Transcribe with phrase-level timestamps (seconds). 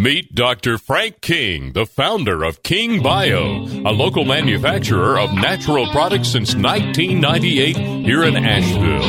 [0.00, 0.78] Meet Dr.
[0.78, 7.76] Frank King, the founder of King Bio, a local manufacturer of natural products since 1998
[8.06, 9.02] here in Asheville.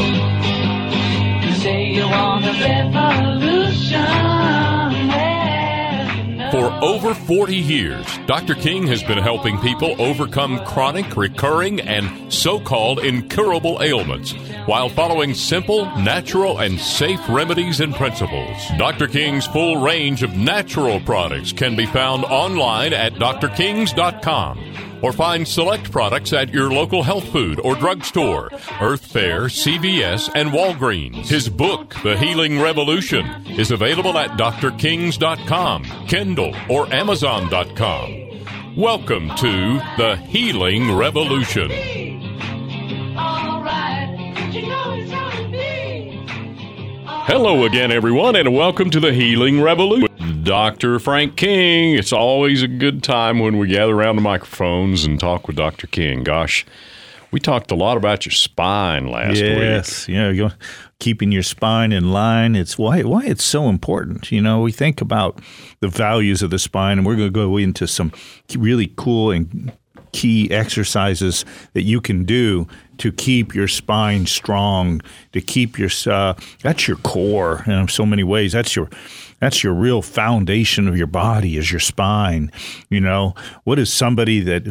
[6.52, 8.56] For over 40 years, Dr.
[8.56, 14.32] King has been helping people overcome chronic, recurring, and so called incurable ailments
[14.66, 18.58] while following simple, natural, and safe remedies and principles.
[18.80, 19.08] Dr.
[19.08, 25.92] King's full range of natural products can be found online at drkings.com or find select
[25.92, 28.50] products at your local health food or drugstore,
[28.82, 31.28] Earth Fare, CVS, and Walgreens.
[31.28, 38.76] His book, The Healing Revolution, is available at drkings.com, Kindle, or amazon.com.
[38.76, 41.72] Welcome to The Healing Revolution.
[47.32, 50.09] Hello again, everyone, and welcome to the Healing Revolution.
[50.44, 51.00] Dr.
[51.00, 51.96] Frank King.
[51.96, 55.88] It's always a good time when we gather around the microphones and talk with Dr.
[55.88, 56.24] King.
[56.24, 56.66] Gosh,
[57.32, 59.58] we talked a lot about your spine last week.
[59.58, 60.52] yes, you know,
[61.00, 62.56] keeping your spine in line.
[62.56, 64.32] It's why why it's so important.
[64.32, 65.40] You know, we think about
[65.80, 68.12] the values of the spine, and we're going to go into some
[68.56, 69.72] really cool and
[70.12, 72.68] key exercises that you can do
[72.98, 75.02] to keep your spine strong,
[75.34, 76.34] to keep your uh,
[76.64, 78.54] that's your core in so many ways.
[78.54, 78.90] That's your
[79.40, 82.52] that's your real foundation of your body is your spine.
[82.90, 84.66] You know, what is somebody that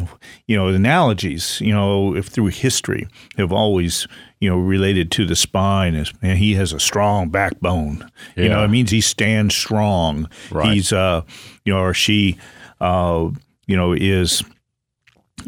[0.46, 1.60] you know analogies?
[1.60, 4.06] You know, if through history have always
[4.40, 8.10] you know related to the spine is man, he has a strong backbone.
[8.36, 10.28] You know, it means he stands strong.
[10.50, 10.74] Right.
[10.74, 11.22] He's uh,
[11.64, 12.38] you know, or she,
[12.80, 13.30] uh,
[13.66, 14.42] you know, is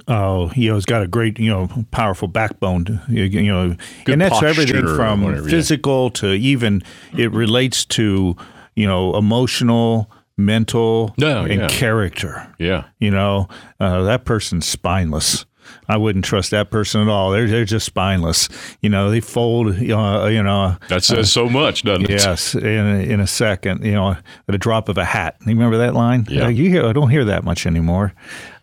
[0.09, 3.01] Oh, you know, he's got a great, you know, powerful backbone.
[3.09, 5.51] You, you know, Good and that's everything from whatever, yeah.
[5.51, 6.83] physical to even
[7.17, 8.37] it relates to,
[8.77, 11.69] you know, emotional, mental, No, and yeah.
[11.69, 12.53] character.
[12.59, 12.85] Yeah.
[12.99, 15.45] You know, uh, that person's spineless.
[15.89, 17.31] I wouldn't trust that person at all.
[17.31, 18.49] They're they're just spineless.
[18.81, 19.69] You know, they fold.
[19.69, 22.11] Uh, you know, That says so much, doesn't it?
[22.11, 24.11] Yes, in a, in a second, you know,
[24.49, 25.37] at a drop of a hat.
[25.43, 26.27] You remember that line?
[26.29, 26.47] Yeah.
[26.47, 26.87] Uh, you hear?
[26.87, 28.15] I don't hear that much anymore.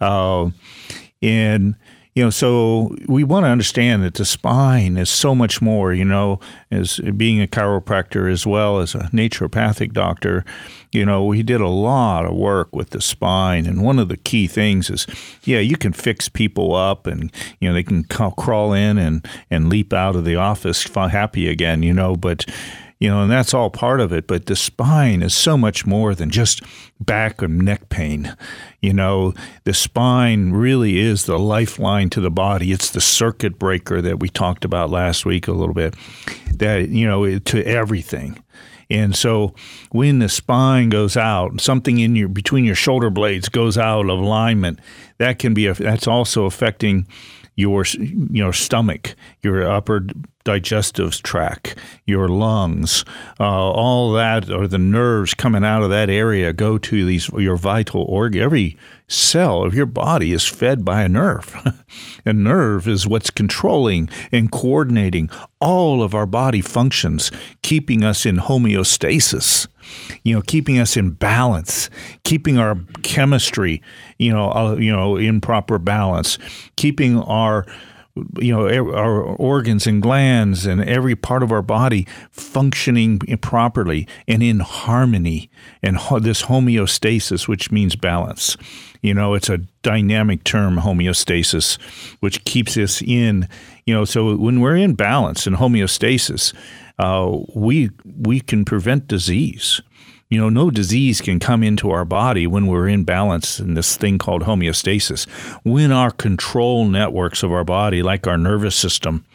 [0.02, 0.50] Uh,
[1.22, 1.76] and
[2.18, 5.94] you know, so we want to understand that the spine is so much more.
[5.94, 6.40] You know,
[6.72, 10.44] as being a chiropractor as well as a naturopathic doctor,
[10.92, 14.18] you know, we did a lot of work with the spine, and one of the
[14.18, 15.06] key things is,
[15.44, 19.24] yeah, you can fix people up, and you know they can ca- crawl in and
[19.52, 21.84] and leap out of the office happy again.
[21.84, 22.48] You know, but
[23.00, 24.28] you know, and that's all part of it.
[24.28, 26.62] But the spine is so much more than just
[27.00, 28.36] back or neck pain.
[28.82, 29.34] You know,
[29.66, 32.72] the spine really is the lifeline to the body.
[32.72, 35.96] It's the circuit breaker that we talked about last week a little bit.
[36.56, 38.44] That you know, to everything.
[38.90, 39.54] And so
[39.92, 44.20] when the spine goes out, something in your between your shoulder blades goes out of
[44.20, 44.80] alignment,
[45.18, 47.06] that can be a, that's also affecting
[47.56, 50.08] your you know stomach, your upper
[50.48, 51.76] digestive tract,
[52.06, 53.04] your lungs,
[53.38, 57.58] uh, all that or the nerves coming out of that area go to these your
[57.58, 58.42] vital organ.
[58.42, 58.78] Every
[59.10, 61.84] cell of your body is fed by a nerve.
[62.26, 67.30] a nerve is what's controlling and coordinating all of our body functions,
[67.62, 69.68] keeping us in homeostasis
[70.24, 71.90] you know, keeping us in balance,
[72.26, 73.82] keeping our chemistry,
[74.18, 76.38] you know, uh, you know, in proper balance,
[76.76, 77.66] keeping our
[78.40, 84.44] you know our organs and glands and every part of our body functioning properly and
[84.44, 85.50] in harmony
[85.82, 88.58] and this homeostasis which means balance
[89.02, 91.80] you know it's a dynamic term homeostasis
[92.20, 93.48] which keeps us in
[93.86, 96.54] you know so when we're in balance and homeostasis
[97.00, 97.92] uh, we
[98.22, 99.82] we can prevent disease.
[100.30, 103.96] You know, no disease can come into our body when we're in balance in this
[103.96, 105.26] thing called homeostasis.
[105.64, 109.26] When our control networks of our body, like our nervous system,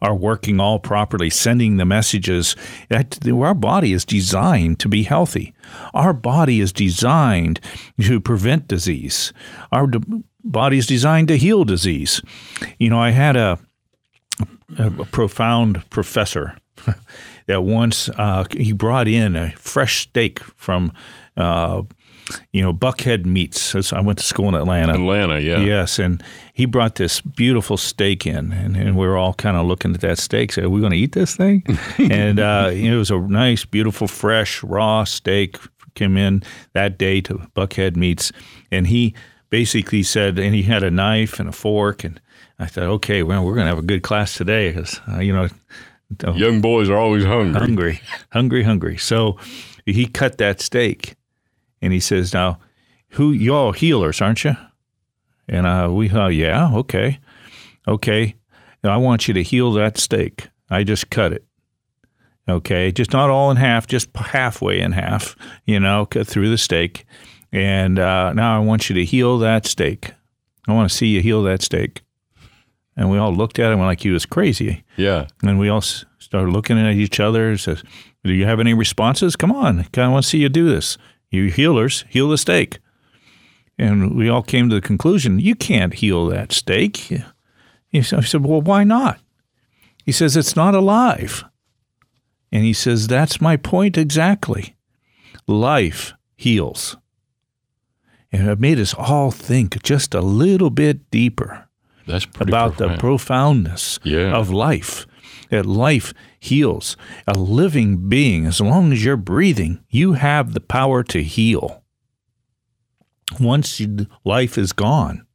[0.00, 2.56] are working all properly, sending the messages
[2.88, 5.54] that our body is designed to be healthy.
[5.92, 7.60] Our body is designed
[8.00, 9.34] to prevent disease.
[9.70, 12.22] Our d- body is designed to heal disease.
[12.78, 13.58] You know, I had a,
[14.78, 16.56] a profound professor
[17.48, 20.92] that once uh, he brought in a fresh steak from,
[21.36, 21.82] uh,
[22.52, 23.74] you know, Buckhead Meats.
[23.90, 24.92] I went to school in Atlanta.
[24.92, 25.60] Atlanta, yeah.
[25.60, 26.22] Yes, and
[26.52, 30.02] he brought this beautiful steak in, and, and we were all kind of looking at
[30.02, 30.52] that steak.
[30.52, 31.64] Said, "Are we going to eat this thing?"
[31.98, 35.56] and uh, it was a nice, beautiful, fresh, raw steak.
[35.94, 36.42] Came in
[36.74, 38.30] that day to Buckhead Meats,
[38.70, 39.14] and he
[39.50, 42.20] basically said, and he had a knife and a fork, and
[42.58, 45.32] I thought, okay, well, we're going to have a good class today because uh, you
[45.32, 45.48] know.
[46.34, 47.60] Young boys are always hungry.
[47.60, 48.00] hungry,
[48.32, 48.96] hungry, hungry.
[48.96, 49.36] So
[49.84, 51.16] he cut that steak
[51.82, 52.58] And he says, "Now,
[53.10, 54.56] who you all healers, aren't you?"
[55.48, 57.20] And uh, we thought, "Yeah, okay,
[57.86, 58.34] okay.
[58.82, 60.48] Now, I want you to heal that steak.
[60.70, 61.44] I just cut it."
[62.48, 66.56] Okay, just not all in half, just halfway in half, you know, cut through the
[66.56, 67.04] steak.
[67.52, 70.12] And uh, now I want you to heal that steak.
[70.66, 72.00] I want to see you heal that steak.
[72.98, 74.82] And we all looked at him like he was crazy.
[74.96, 75.28] Yeah.
[75.44, 77.50] And we all s- started looking at each other.
[77.50, 77.84] and Says,
[78.24, 79.36] "Do you have any responses?
[79.36, 80.98] Come on, I want to see you do this.
[81.30, 82.80] You healers, heal the steak."
[83.78, 86.96] And we all came to the conclusion: you can't heal that steak.
[87.86, 89.20] He said, I said, "Well, why not?"
[90.04, 91.44] He says, "It's not alive."
[92.50, 94.74] And he says, "That's my point exactly.
[95.46, 96.96] Life heals."
[98.32, 101.67] And it made us all think just a little bit deeper
[102.08, 104.32] That's pretty about the profoundness Yeah.
[104.34, 105.06] of life.
[105.50, 106.96] That life heals.
[107.26, 111.82] A living being, as long as you're breathing, you have the power to heal.
[113.40, 115.26] Once you, life is gone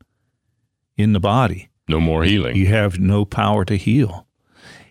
[0.98, 2.56] in the body, no more healing.
[2.56, 4.26] you have no power to heal.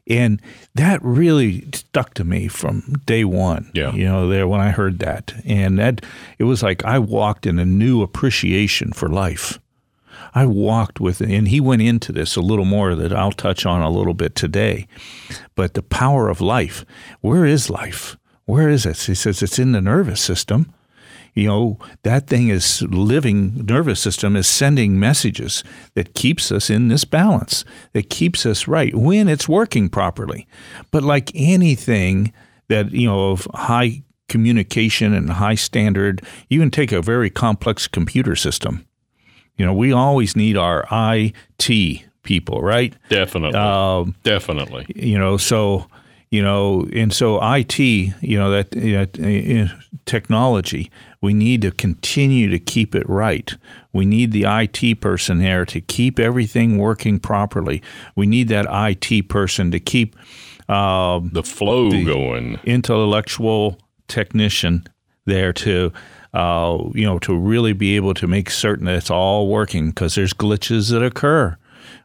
[0.08, 0.40] And
[0.74, 3.70] that really stuck to me from day one.
[3.74, 3.92] Yeah.
[3.92, 5.32] You know, there when I heard that.
[5.44, 6.04] And that
[6.38, 9.60] it was like I walked in a new appreciation for life.
[10.34, 13.82] I walked with and he went into this a little more that I'll touch on
[13.82, 14.86] a little bit today.
[15.54, 16.84] But the power of life.
[17.20, 18.16] Where is life?
[18.44, 18.98] Where is it?
[18.98, 20.72] He says it's in the nervous system
[21.34, 25.64] you know that thing is living nervous system is sending messages
[25.94, 30.46] that keeps us in this balance that keeps us right when it's working properly
[30.90, 32.32] but like anything
[32.68, 37.86] that you know of high communication and high standard you can take a very complex
[37.86, 38.86] computer system
[39.56, 43.58] you know we always need our IT people right Definitely.
[43.58, 44.86] um, Definitely.
[44.94, 45.86] you know so
[46.30, 48.70] you know and so IT you know that
[50.06, 50.90] technology
[51.20, 53.54] we need to continue to keep it right
[53.92, 57.82] we need the IT person there to keep everything working properly
[58.16, 60.16] we need that IT person to keep
[60.68, 62.58] um, The flow going.
[62.64, 63.78] intellectual
[64.08, 64.84] technician
[65.26, 65.92] there to
[66.34, 70.14] uh, you know to really be able to make certain that it's all working because
[70.14, 71.56] there's glitches that occur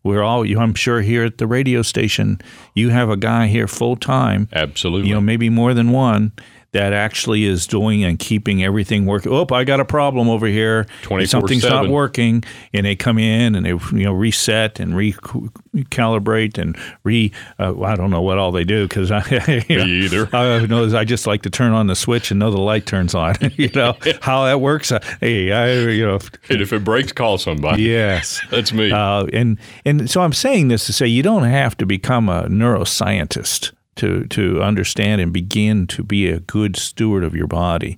[0.04, 2.40] we're all you i'm sure here at the radio station
[2.74, 5.08] you have a guy here full time Absolutely.
[5.10, 6.32] you know maybe more than one
[6.72, 9.32] that actually is doing and keeping everything working.
[9.32, 10.86] Oh, I got a problem over here.
[11.04, 11.28] 24/7.
[11.28, 12.44] Something's not working,
[12.74, 17.32] and they come in and they you know reset and recalibrate and re.
[17.58, 19.24] Uh, I don't know what all they do because I
[19.70, 20.30] you know, Me either.
[20.36, 23.16] I know I just like to turn on the switch and know the light turns
[23.16, 23.36] on.
[23.56, 24.92] you know how that works.
[24.92, 26.20] Uh, hey, I you know
[26.50, 27.84] and if it breaks, call somebody.
[27.84, 28.42] yes.
[28.52, 28.92] That's me.
[28.92, 32.44] Uh, and and so I'm saying this to say you don't have to become a
[32.44, 37.98] neuroscientist to to understand and begin to be a good steward of your body.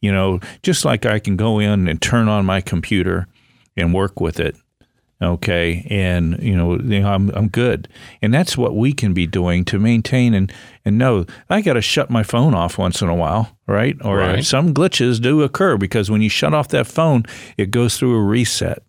[0.00, 3.26] You know, just like I can go in and turn on my computer
[3.76, 4.56] and work with it.
[5.22, 7.88] Okay, and you know, you know I'm I'm good,
[8.22, 10.50] and that's what we can be doing to maintain and
[10.82, 13.96] and know I got to shut my phone off once in a while, right?
[14.02, 14.42] Or Right.
[14.42, 17.24] some glitches do occur because when you shut off that phone,
[17.58, 18.82] it goes through a reset.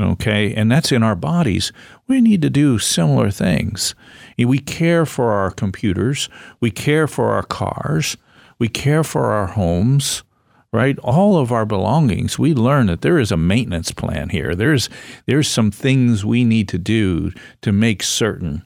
[0.00, 1.72] Okay, and that's in our bodies.
[2.06, 3.96] We need to do similar things.
[4.38, 6.28] We care for our computers,
[6.60, 8.16] we care for our cars,
[8.58, 10.22] we care for our homes,
[10.72, 10.98] right?
[11.00, 12.38] All of our belongings.
[12.38, 14.54] We learn that there is a maintenance plan here.
[14.54, 14.88] There's
[15.26, 17.32] there's some things we need to do
[17.62, 18.64] to make certain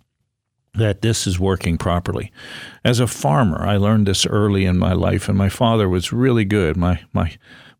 [0.74, 2.32] that this is working properly.
[2.84, 6.44] As a farmer, I learned this early in my life, and my father was really
[6.44, 6.76] good.
[6.76, 7.36] My my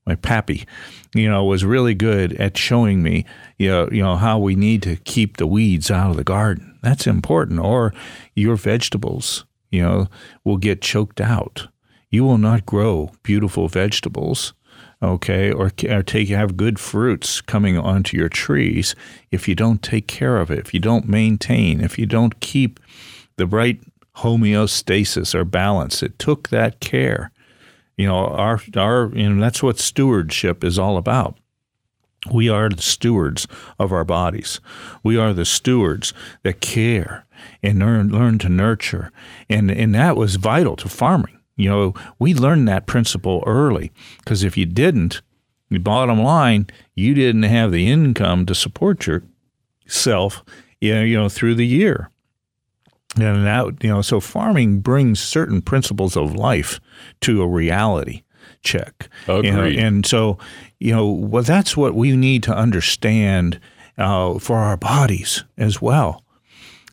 [0.07, 0.67] my pappy,
[1.15, 3.25] you know, was really good at showing me,
[3.63, 6.79] you know, you know how we need to keep the weeds out of the garden.
[6.83, 7.61] That's important.
[7.61, 7.95] Or
[8.35, 10.09] your vegetables, you know,
[10.45, 11.69] will get choked out.
[12.11, 14.53] You will not grow beautiful vegetables
[15.03, 18.95] okay, or, or take have good fruits coming onto your trees
[19.31, 22.79] if you don't take care of it, if you don't maintain, if you don't keep
[23.37, 23.81] the right
[24.19, 26.03] homeostasis or balance.
[26.03, 27.33] It took that care.
[27.97, 31.39] You know, our our you know that's what stewardship is all about.
[32.31, 33.49] We are the stewards
[33.79, 34.61] of our bodies.
[35.03, 36.15] We are the stewards
[36.45, 37.27] that care
[37.63, 39.11] and learn learn to nurture,
[39.49, 41.39] and and that was vital to farming.
[41.57, 45.21] You know, we learned that principle early because if you didn't,
[45.69, 50.45] the bottom line, you didn't have the income to support yourself,
[50.81, 52.09] you know, you know through the year.
[53.17, 56.81] And that, you know, so farming brings certain principles of life
[57.21, 58.23] to a reality
[58.63, 59.09] check.
[59.45, 60.39] You know, and so,
[60.79, 63.61] you know, well, that's what we need to understand
[63.99, 66.23] uh, for our bodies as well.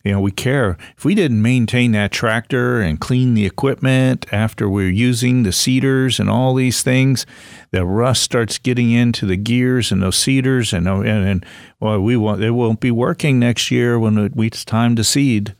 [0.03, 0.77] you know, we care.
[0.97, 6.19] If we didn't maintain that tractor and clean the equipment after we're using the seeders
[6.19, 7.25] and all these things,
[7.71, 11.45] the rust starts getting into the gears and those seeders, and and, and
[11.79, 12.41] well, we won't.
[12.41, 15.55] It won't be working next year when it, it's time to seed.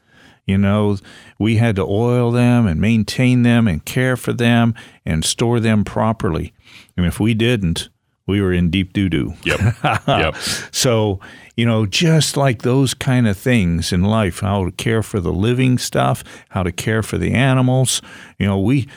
[0.50, 0.98] You know,
[1.38, 4.74] we had to oil them and maintain them and care for them
[5.06, 6.54] and store them properly.
[6.98, 7.90] And if we didn't,
[8.26, 9.36] we were in deep doo doo.
[9.44, 9.60] Yep.
[10.08, 10.36] yep.
[10.72, 11.20] So,
[11.56, 15.32] you know, just like those kind of things in life, how to care for the
[15.32, 18.02] living stuff, how to care for the animals.
[18.40, 18.88] You know, we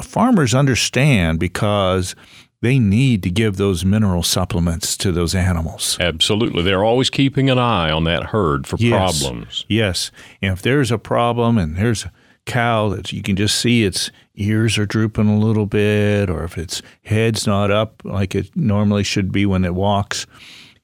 [0.00, 2.14] farmers understand because
[2.62, 5.96] they need to give those mineral supplements to those animals.
[6.00, 6.62] Absolutely.
[6.62, 9.22] They're always keeping an eye on that herd for Yes.
[9.22, 9.64] problems.
[9.68, 10.10] Yes.
[10.42, 12.12] And if there's a problem and there's a
[12.46, 16.56] cow that you can just see its ears are drooping a little bit, or if
[16.56, 20.26] its head's not up like it normally should be when it walks,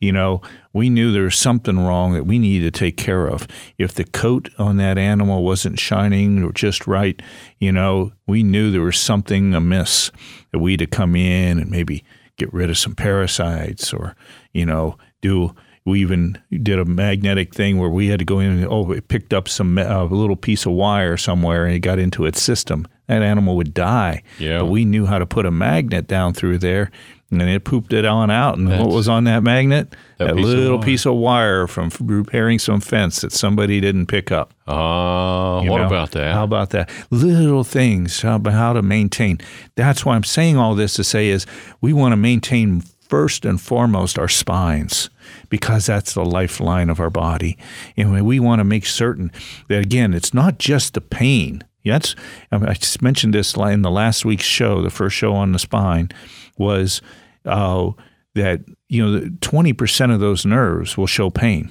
[0.00, 3.46] you know, we knew there was something wrong that we needed to take care of.
[3.78, 7.20] If the coat on that animal wasn't shining or just right,
[7.60, 10.10] you know, we knew there was something amiss
[10.52, 12.04] that we to come in and maybe
[12.36, 14.14] get rid of some parasites or,
[14.52, 15.54] you know, do
[15.84, 19.08] we even did a magnetic thing where we had to go in and oh it
[19.08, 22.86] picked up some uh, little piece of wire somewhere and it got into its system
[23.08, 24.60] that animal would die Yeah.
[24.60, 26.90] but we knew how to put a magnet down through there
[27.32, 30.36] and then it pooped it on out and what was on that magnet That that,
[30.36, 30.84] piece little wire.
[30.84, 35.80] piece of wire from repairing some fence that somebody didn't pick up Ah, you what
[35.80, 35.86] know?
[35.88, 36.32] about that?
[36.34, 36.88] How about that?
[37.10, 39.38] Little things, how, about how to maintain.
[39.74, 41.46] That's why I'm saying all this to say is
[41.80, 45.10] we want to maintain first and foremost our spines
[45.50, 47.58] because that's the lifeline of our body.
[47.96, 49.30] And we want to make certain
[49.68, 51.62] that, again, it's not just the pain.
[51.84, 52.14] That's,
[52.52, 56.10] I just mentioned this in the last week's show, the first show on the spine,
[56.56, 57.02] was
[57.44, 57.90] uh,
[58.34, 61.70] that, you know, 20% of those nerves will show pain.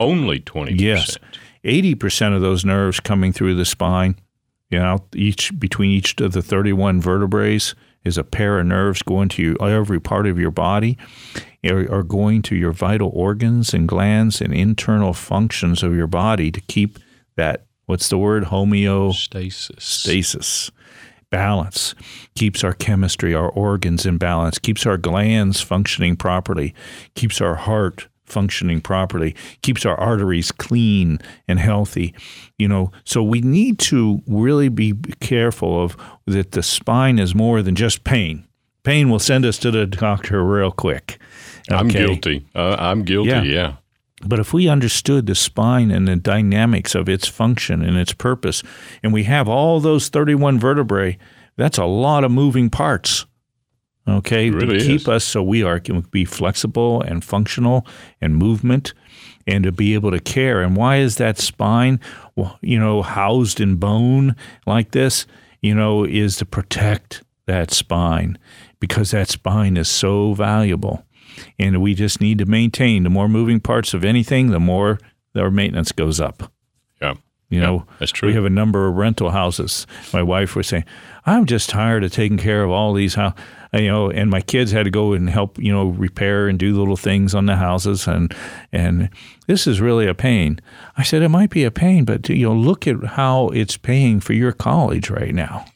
[0.00, 0.80] Only 20%.
[0.80, 1.18] Yes.
[1.64, 4.16] 80% of those nerves coming through the spine,
[4.70, 7.58] you know, each between each of the 31 vertebrae
[8.04, 10.96] is a pair of nerves going to your, every part of your body,
[11.64, 16.50] are, are going to your vital organs and glands and internal functions of your body
[16.50, 16.98] to keep
[17.36, 18.44] that, what's the word?
[18.44, 20.70] Homeostasis Stasis.
[21.30, 21.94] Balance,
[22.34, 26.74] keeps our chemistry, our organs in balance, keeps our glands functioning properly,
[27.14, 32.14] keeps our heart functioning properly, keeps our arteries clean and healthy.
[32.58, 37.62] You know, so we need to really be careful of that the spine is more
[37.62, 38.44] than just pain.
[38.82, 41.18] Pain will send us to the doctor real quick.
[41.70, 42.46] I'm guilty.
[42.54, 43.42] Uh, I'm guilty, Yeah.
[43.42, 43.72] yeah.
[44.24, 48.62] But if we understood the spine and the dynamics of its function and its purpose,
[49.02, 51.18] and we have all those 31 vertebrae,
[51.56, 53.26] that's a lot of moving parts.
[54.08, 55.08] Okay, really to keep is.
[55.08, 57.86] us so we are can be flexible and functional
[58.20, 58.94] and movement,
[59.46, 60.62] and to be able to care.
[60.62, 62.00] And why is that spine,
[62.62, 64.34] you know, housed in bone
[64.66, 65.26] like this?
[65.60, 68.38] You know, is to protect that spine
[68.80, 71.04] because that spine is so valuable
[71.58, 74.98] and we just need to maintain the more moving parts of anything the more
[75.36, 76.50] our maintenance goes up
[77.00, 77.14] Yeah.
[77.48, 78.28] you know that's true.
[78.28, 80.84] we have a number of rental houses my wife was saying
[81.26, 83.34] i'm just tired of taking care of all these how
[83.72, 86.76] you know and my kids had to go and help you know repair and do
[86.78, 88.06] little things on the houses.
[88.06, 88.34] And
[88.72, 89.10] and
[89.46, 90.60] this is really a pain.
[90.96, 94.20] I said it might be a pain but you know look at how it's paying
[94.20, 95.64] for your college right now.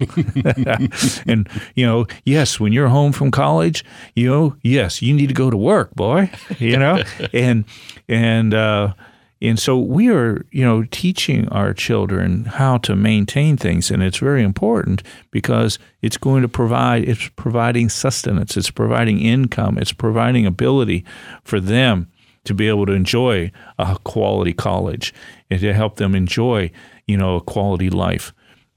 [1.26, 3.84] And you know yes when you're home from college
[4.14, 7.02] you know yes you need to go to work boy you know?
[7.32, 7.64] And
[8.08, 8.94] and uh
[9.42, 14.18] and so we are, you know, teaching our children how to maintain things, and it's
[14.18, 20.46] very important because it's going to provide, it's providing sustenance, it's providing income, it's providing
[20.46, 21.04] ability
[21.42, 22.08] for them
[22.44, 25.12] to be able to enjoy a quality college
[25.50, 26.70] and to help them enjoy,
[27.06, 28.32] you know, a quality life.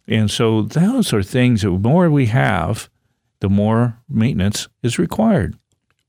[0.07, 2.89] And so those are things that the more we have,
[3.39, 5.57] the more maintenance is required.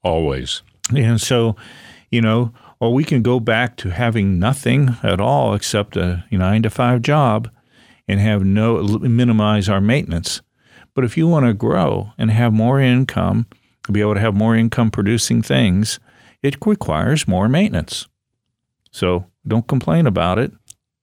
[0.03, 0.63] Always.
[0.95, 1.57] And so,
[2.11, 6.63] you know, or we can go back to having nothing at all except a nine
[6.63, 7.51] to five job
[8.09, 10.43] and have no minimize our maintenance.
[10.95, 13.47] But if you want to grow and have more income,
[13.91, 15.99] be able to have more income producing things,
[16.43, 18.07] it requires more maintenance.
[18.91, 20.53] So don't complain about it.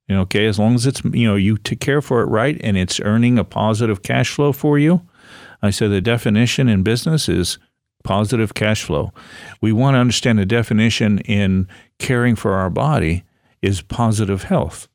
[0.07, 2.59] You know, okay, as long as it's you know you take care for it right
[2.61, 5.01] and it's earning a positive cash flow for you.
[5.61, 7.57] I said the definition in business is
[8.03, 9.11] positive cash flow.
[9.61, 11.67] We want to understand the definition in
[11.99, 13.23] caring for our body
[13.61, 14.87] is positive health.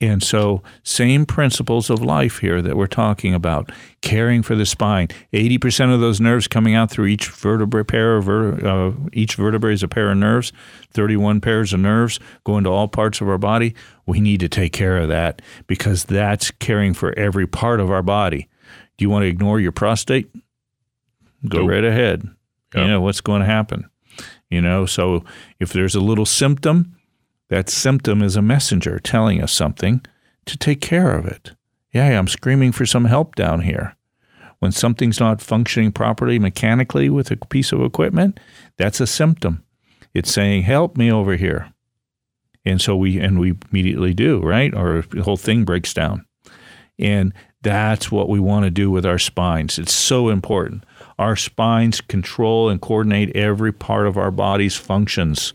[0.00, 5.08] And so, same principles of life here that we're talking about caring for the spine.
[5.32, 9.72] 80% of those nerves coming out through each vertebrae pair of ver- uh, each vertebrae
[9.72, 10.52] is a pair of nerves,
[10.92, 13.74] 31 pairs of nerves going to all parts of our body.
[14.06, 18.02] We need to take care of that because that's caring for every part of our
[18.02, 18.48] body.
[18.98, 20.30] Do you want to ignore your prostate?
[21.46, 21.70] Go Nope.
[21.70, 22.22] right ahead.
[22.74, 22.84] Yep.
[22.84, 23.88] You know what's going to happen.
[24.50, 25.24] You know, so
[25.60, 26.96] if there's a little symptom,
[27.48, 30.00] that symptom is a messenger telling us something
[30.46, 31.52] to take care of it.
[31.92, 33.94] Yeah, I'm screaming for some help down here.
[34.58, 38.40] When something's not functioning properly mechanically with a piece of equipment,
[38.76, 39.62] that's a symptom.
[40.14, 41.72] It's saying, "Help me over here."
[42.64, 44.74] And so we and we immediately do, right?
[44.74, 46.26] Or the whole thing breaks down.
[46.98, 49.78] And that's what we want to do with our spines.
[49.78, 50.84] It's so important.
[51.18, 55.52] Our spines control and coordinate every part of our body's functions.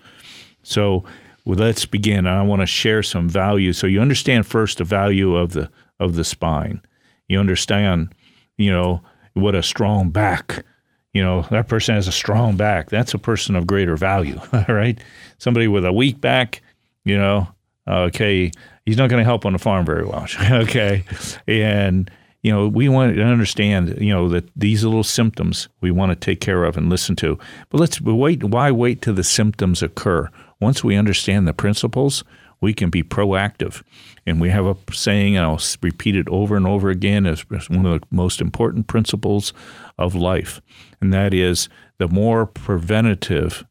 [0.63, 1.05] So
[1.45, 2.25] well, let's begin.
[2.25, 3.73] I want to share some value.
[3.73, 6.81] So you understand first the value of the of the spine.
[7.27, 8.13] You understand,
[8.57, 9.01] you know,
[9.33, 10.65] what a strong back.
[11.13, 12.89] You know, that person has a strong back.
[12.89, 14.99] That's a person of greater value, all right?
[15.37, 16.61] Somebody with a weak back,
[17.05, 17.47] you know,
[17.87, 18.51] okay,
[18.85, 21.03] he's not going to help on the farm very well, okay?
[21.47, 22.09] And
[22.43, 26.15] you know, we want to understand, you know, that these little symptoms we want to
[26.15, 27.39] take care of and listen to.
[27.69, 28.43] But let's wait.
[28.43, 30.29] Why wait till the symptoms occur?
[30.59, 32.23] Once we understand the principles,
[32.59, 33.81] we can be proactive.
[34.25, 37.85] And we have a saying, and I'll repeat it over and over again, as one
[37.85, 39.53] of the most important principles
[39.97, 40.61] of life,
[40.99, 43.65] and that is the more preventative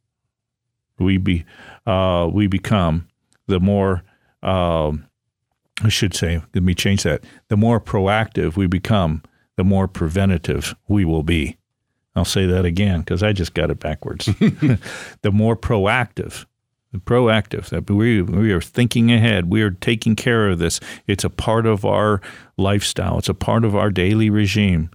[0.98, 1.44] we be
[1.86, 3.08] uh, we become,
[3.48, 4.02] the more
[4.42, 5.06] um,
[5.82, 7.24] I should say, let me change that.
[7.48, 9.22] The more proactive we become,
[9.56, 11.56] the more preventative we will be.
[12.14, 14.26] I'll say that again because I just got it backwards.
[15.22, 16.44] the more proactive,
[16.92, 19.50] the proactive that we we are thinking ahead.
[19.50, 20.78] We are taking care of this.
[21.06, 22.20] It's a part of our
[22.58, 23.18] lifestyle.
[23.18, 24.90] It's a part of our daily regime.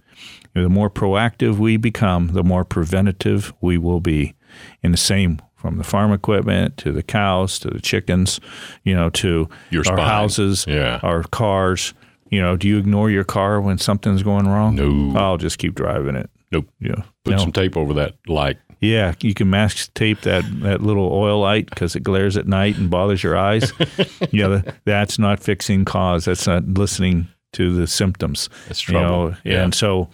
[0.54, 4.34] The more proactive we become, the more preventative we will be.
[4.82, 8.40] And the same from the farm equipment to the cows to the chickens,
[8.84, 9.98] you know, to Your our spine.
[10.08, 11.00] houses, Yeah.
[11.02, 11.92] our cars.
[12.30, 14.76] You know, do you ignore your car when something's going wrong?
[14.76, 15.18] No.
[15.18, 16.30] I'll just keep driving it.
[16.52, 16.68] Nope.
[16.80, 17.02] Yeah.
[17.24, 17.38] Put No.
[17.38, 18.56] some tape over that light.
[18.80, 22.78] Yeah, you can mask tape that, that little oil light because it glares at night
[22.78, 23.72] and bothers your eyes.
[24.30, 26.26] yeah, th- that's not fixing cause.
[26.26, 28.48] That's not listening to the symptoms.
[28.68, 29.30] That's You trouble.
[29.30, 29.64] know, Yeah.
[29.64, 30.08] and so,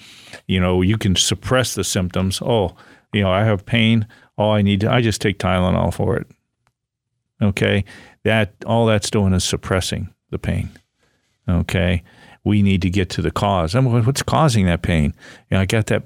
[0.47, 2.41] you know, you can suppress the symptoms.
[2.41, 2.75] Oh,
[3.13, 4.07] you know, I have pain.
[4.37, 6.27] All I need to, I just take Tylenol for it.
[7.43, 7.85] Okay,
[8.25, 10.71] that all that's doing is suppressing the pain.
[11.49, 12.03] Okay,
[12.43, 13.75] we need to get to the cause.
[13.75, 15.15] I mean, what's causing that pain?
[15.51, 16.05] You know, I got that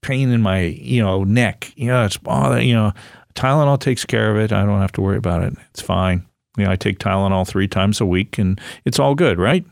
[0.00, 1.72] pain in my you know neck.
[1.76, 2.68] You know, it's bothering.
[2.68, 2.92] You know,
[3.34, 4.52] Tylenol takes care of it.
[4.52, 5.54] I don't have to worry about it.
[5.70, 6.26] It's fine.
[6.56, 9.64] You know, I take Tylenol three times a week, and it's all good, right?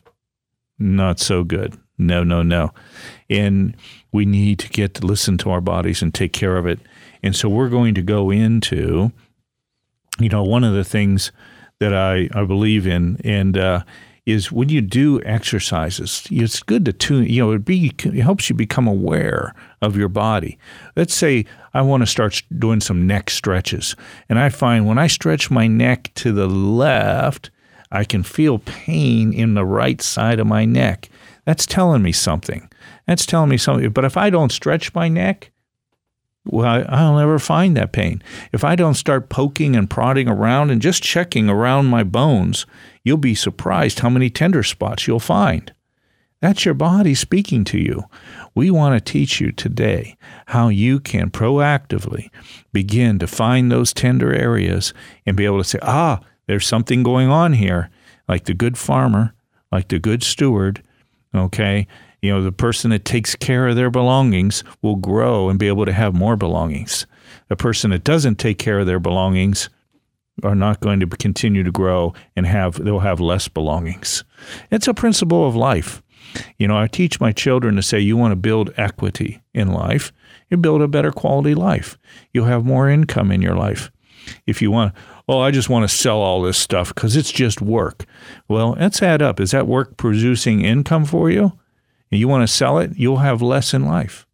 [0.79, 1.79] Not so good.
[1.99, 2.73] No, no, no.
[3.29, 3.77] And
[4.13, 6.81] we need to get to listen to our bodies and take care of it.
[7.23, 9.13] And so we're going to go into,
[10.19, 11.33] you know, one of the things
[11.79, 13.83] that I, I believe in, and uh,
[14.27, 17.27] is when you do exercises, it's good to tune.
[17.27, 20.59] You know, it be it helps you become aware of your body.
[20.97, 23.97] Let's say I want to start doing some neck stretches,
[24.29, 27.51] and I find when I stretch my neck to the left,
[27.91, 31.09] I can feel pain in the right side of my neck.
[31.45, 32.71] That's telling me something.
[33.07, 33.91] That's telling me something.
[33.91, 35.51] But if I don't stretch my neck,
[36.51, 38.23] well, I'll never find that pain.
[38.53, 42.67] If I don't start poking and prodding around and just checking around my bones,
[43.05, 45.73] you'll be surprised how many tender spots you'll find.
[46.41, 48.05] That's your body speaking to you.
[48.55, 52.31] We want to teach you today how you can proactively
[52.73, 54.95] begin to find those tender areas
[55.27, 57.91] and be able to say, ah, there's something going on here,
[58.27, 59.35] like the good farmer,
[59.71, 60.83] like the good steward,
[61.35, 61.87] okay?
[62.23, 65.87] You know, the person that takes care of their belongings will grow and be able
[65.87, 67.07] to have more belongings.
[67.49, 69.71] A person that doesn't take care of their belongings
[70.43, 74.25] are not going to continue to grow and have they'll have less belongings.
[74.71, 76.03] It's a principle of life.
[76.59, 80.13] You know, I teach my children to say you want to build equity in life,
[80.49, 81.99] you build a better quality life.
[82.33, 83.91] You'll have more income in your life.
[84.47, 84.95] If you want,
[85.29, 88.05] oh, I just want to sell all this stuff because it's just work.
[88.49, 89.41] Well, let's add up.
[89.41, 91.59] Is that work producing income for you?
[92.11, 94.27] And you want to sell it, you'll have less in life.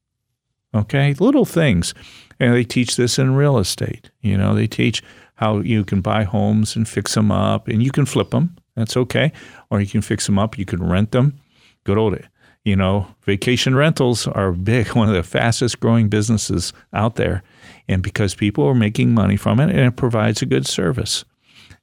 [0.74, 1.94] Okay, little things.
[2.38, 4.10] And they teach this in real estate.
[4.20, 5.02] You know, they teach
[5.36, 8.56] how you can buy homes and fix them up, and you can flip them.
[8.74, 9.32] That's okay.
[9.70, 10.58] Or you can fix them up.
[10.58, 11.38] You can rent them.
[11.84, 12.18] Good old,
[12.66, 17.44] you know, vacation rentals are big, one of the fastest growing businesses out there.
[17.86, 21.24] And because people are making money from it, and it provides a good service.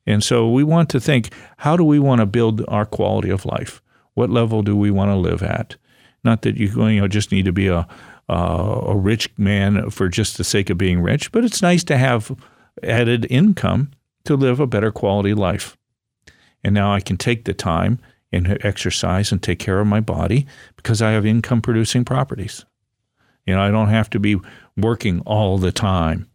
[0.05, 3.45] And so we want to think how do we want to build our quality of
[3.45, 3.81] life?
[4.13, 5.77] What level do we want to live at?
[6.23, 7.87] Not that you you know just need to be a
[8.29, 12.35] a rich man for just the sake of being rich, but it's nice to have
[12.81, 13.91] added income
[14.25, 15.77] to live a better quality life.
[16.63, 17.99] And now I can take the time
[18.31, 22.65] and exercise and take care of my body because I have income producing properties.
[23.45, 24.39] You know, I don't have to be
[24.77, 26.29] working all the time.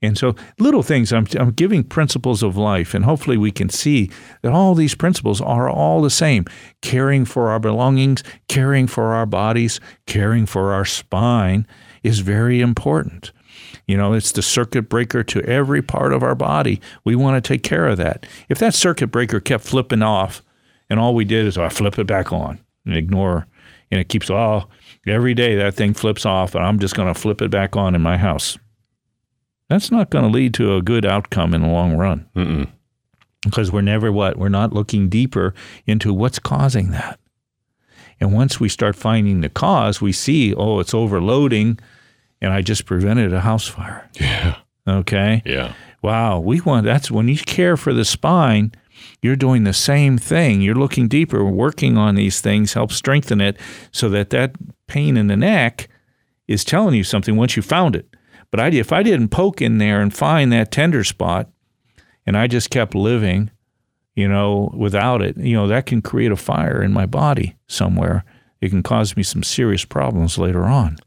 [0.00, 4.10] And so, little things, I'm, I'm giving principles of life, and hopefully, we can see
[4.42, 6.44] that all these principles are all the same
[6.82, 11.66] caring for our belongings, caring for our bodies, caring for our spine
[12.04, 13.32] is very important.
[13.88, 16.80] You know, it's the circuit breaker to every part of our body.
[17.04, 18.24] We want to take care of that.
[18.48, 20.42] If that circuit breaker kept flipping off,
[20.88, 23.48] and all we did is, I flip it back on and ignore,
[23.90, 24.68] and it keeps, oh,
[25.08, 27.96] every day that thing flips off, and I'm just going to flip it back on
[27.96, 28.56] in my house
[29.68, 32.28] that's not going to lead to a good outcome in the long run.
[32.34, 32.70] Mm-mm.
[33.44, 34.36] Because we're never what?
[34.36, 35.54] We're not looking deeper
[35.86, 37.20] into what's causing that.
[38.20, 41.78] And once we start finding the cause, we see, oh, it's overloading,
[42.40, 44.10] and I just prevented a house fire.
[44.14, 44.56] Yeah.
[44.86, 45.42] Okay.
[45.44, 45.74] Yeah.
[46.02, 46.40] Wow.
[46.40, 48.72] We want that's when you care for the spine,
[49.22, 50.60] you're doing the same thing.
[50.62, 53.56] You're looking deeper, working on these things, help strengthen it
[53.92, 55.88] so that that pain in the neck
[56.48, 58.07] is telling you something once you found it.
[58.50, 61.50] But I, if I didn't poke in there and find that tender spot,
[62.26, 63.50] and I just kept living,
[64.14, 68.24] you know, without it, you know, that can create a fire in my body somewhere.
[68.60, 70.98] It can cause me some serious problems later on.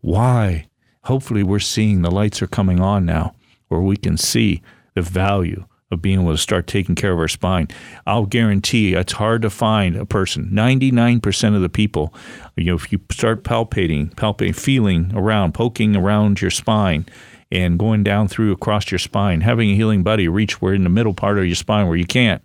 [0.00, 0.68] Why?
[1.04, 3.34] Hopefully, we're seeing the lights are coming on now,
[3.68, 4.62] where we can see
[4.94, 7.68] the value of being able to start taking care of our spine.
[8.06, 10.50] I'll guarantee it's hard to find a person.
[10.52, 12.12] 99% of the people,
[12.56, 17.06] you know, if you start palpating, palpating, feeling around, poking around your spine
[17.52, 20.90] and going down through across your spine, having a healing buddy reach where in the
[20.90, 22.42] middle part of your spine where you can't,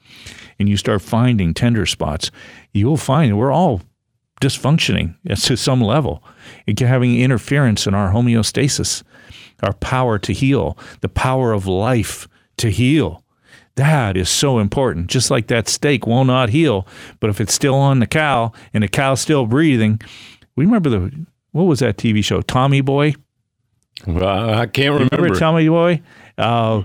[0.59, 2.29] and you start finding tender spots,
[2.73, 3.81] you will find we're all
[4.39, 6.23] dysfunctioning to some level.
[6.77, 9.01] Having interference in our homeostasis,
[9.63, 12.27] our power to heal, the power of life
[12.57, 13.20] to heal.
[13.75, 15.07] That is so important.
[15.07, 16.85] Just like that steak will not heal,
[17.19, 19.99] but if it's still on the cow and the cow's still breathing,
[20.55, 22.41] we remember the what was that TV show?
[22.41, 23.13] Tommy Boy.
[24.07, 25.15] Well, I can't remember.
[25.17, 26.01] Remember Tommy Boy?
[26.37, 26.83] Uh,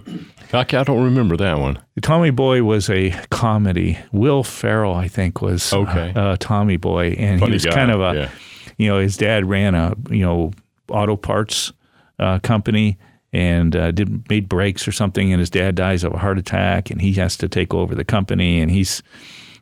[0.52, 1.78] I, I don't remember that one.
[2.02, 3.98] Tommy Boy was a comedy.
[4.12, 6.12] Will Ferrell, I think, was Okay.
[6.14, 8.30] uh, Tommy Boy, and Funny he was guy, kind of a, yeah.
[8.76, 10.52] you know, his dad ran a you know
[10.88, 11.72] auto parts
[12.18, 12.98] uh, company
[13.36, 16.90] and uh, did made brakes or something, and his dad dies of a heart attack,
[16.90, 19.02] and he has to take over the company, and he's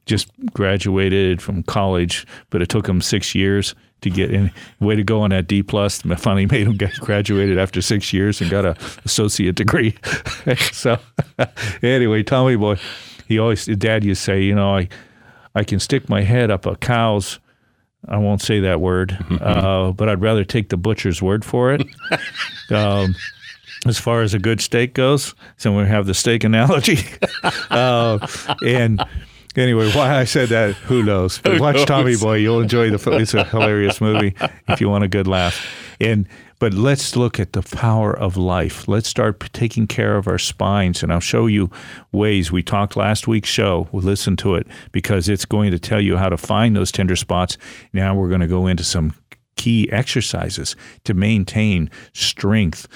[0.06, 4.52] just graduated from college, but it took him six years to get in.
[4.78, 6.02] Way to go on that D plus.
[6.18, 9.96] Finally made him get graduated after six years and got a associate degree.
[10.72, 10.98] so
[11.82, 12.76] anyway, Tommy boy,
[13.26, 14.88] he always dad used to say, you know, I
[15.56, 17.40] I can stick my head up a cow's.
[18.06, 21.86] I won't say that word, uh, but I'd rather take the butcher's word for it.
[22.70, 23.14] um,
[23.86, 26.98] as far as a good steak goes, so we have the steak analogy.
[27.70, 28.26] uh,
[28.64, 29.04] and
[29.56, 31.38] anyway, why I said that, who knows?
[31.38, 33.10] But watch Tommy Boy, you'll enjoy the.
[33.12, 34.34] It's a hilarious movie
[34.68, 35.66] if you want a good laugh.
[36.00, 38.88] And but let's look at the power of life.
[38.88, 41.70] Let's start taking care of our spines, and I'll show you
[42.12, 42.50] ways.
[42.50, 43.88] We talked last week's show.
[43.92, 47.16] We'll listen to it because it's going to tell you how to find those tender
[47.16, 47.58] spots.
[47.92, 49.14] Now we're going to go into some
[49.56, 52.88] key exercises to maintain strength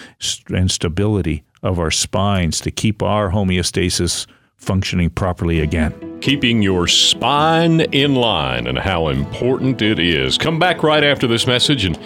[0.49, 6.21] and stability of our spines to keep our homeostasis functioning properly again.
[6.21, 10.37] Keeping your spine in line and how important it is.
[10.37, 11.99] Come back right after this message, and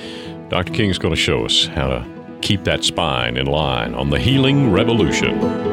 [0.51, 0.73] Dr.
[0.73, 4.71] King's going to show us how to keep that spine in line on the Healing
[4.71, 5.72] Revolution.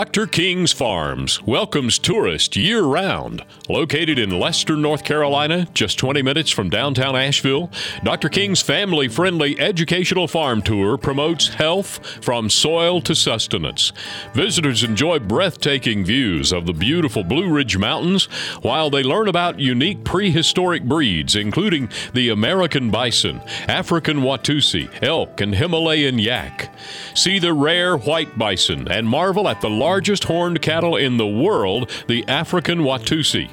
[0.00, 0.26] Dr.
[0.26, 3.44] King's Farms welcomes tourists year round.
[3.68, 7.70] Located in Leicester, North Carolina, just 20 minutes from downtown Asheville,
[8.02, 8.30] Dr.
[8.30, 13.92] King's family friendly educational farm tour promotes health from soil to sustenance.
[14.32, 18.24] Visitors enjoy breathtaking views of the beautiful Blue Ridge Mountains
[18.62, 25.54] while they learn about unique prehistoric breeds, including the American bison, African Watusi, elk, and
[25.54, 26.74] Himalayan yak.
[27.14, 31.90] See the rare white bison and marvel at the largest horned cattle in the world,
[32.06, 33.50] the African Watusi.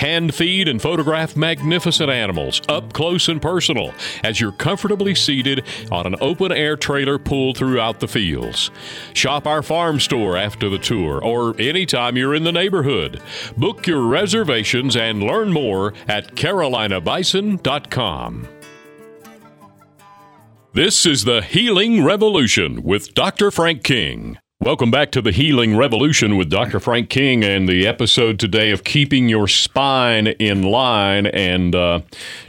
[0.00, 3.92] Hand feed and photograph magnificent animals up close and personal
[4.22, 8.70] as you're comfortably seated on an open air trailer pulled throughout the fields.
[9.12, 13.20] Shop our farm store after the tour or anytime you're in the neighborhood.
[13.58, 18.48] Book your reservations and learn more at carolinabison.com.
[20.72, 23.50] This is the Healing Revolution with Dr.
[23.50, 24.38] Frank King.
[24.60, 26.78] Welcome back to the Healing Revolution with Dr.
[26.78, 31.26] Frank King and the episode today of keeping your spine in line.
[31.26, 32.00] And uh,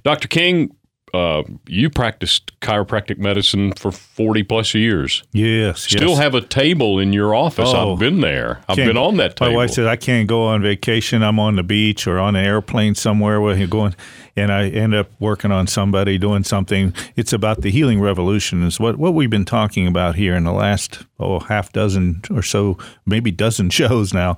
[0.03, 0.27] Dr.
[0.27, 0.75] King,
[1.15, 5.23] uh, you practiced chiropractic medicine for 40 plus years.
[5.33, 5.81] Yes.
[5.81, 6.19] Still yes.
[6.19, 7.69] have a table in your office.
[7.73, 7.93] Oh.
[7.93, 8.61] I've been there.
[8.69, 9.51] I've been on that table.
[9.51, 11.23] My wife said I can't go on vacation.
[11.23, 13.95] I'm on the beach or on an airplane somewhere where you're going,
[14.35, 16.93] and I end up working on somebody doing something.
[17.15, 18.63] It's about the healing revolution.
[18.63, 22.41] Is what what we've been talking about here in the last oh half dozen or
[22.41, 24.37] so, maybe dozen shows now,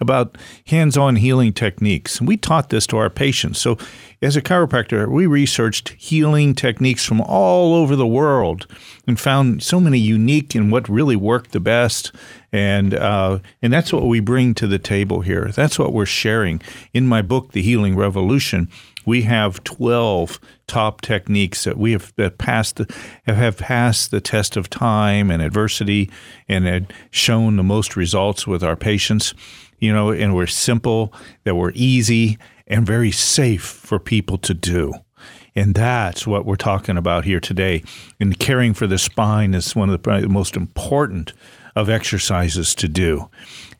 [0.00, 2.20] about hands-on healing techniques.
[2.20, 3.58] We taught this to our patients.
[3.58, 3.78] So,
[4.20, 8.66] as a chiropractor, we researched healing techniques from all over the world
[9.06, 12.12] and found so many unique and what really worked the best
[12.52, 15.50] and uh, and that's what we bring to the table here.
[15.54, 16.62] That's what we're sharing
[16.94, 18.68] in my book, The Healing Revolution.
[19.08, 22.94] We have twelve top techniques that we have passed the,
[23.24, 26.10] have passed the test of time and adversity,
[26.46, 29.32] and had shown the most results with our patients.
[29.78, 34.92] You know, and we're simple, that we're easy, and very safe for people to do.
[35.54, 37.82] And that's what we're talking about here today.
[38.20, 41.32] And caring for the spine is one of the most important
[41.76, 43.28] of exercises to do.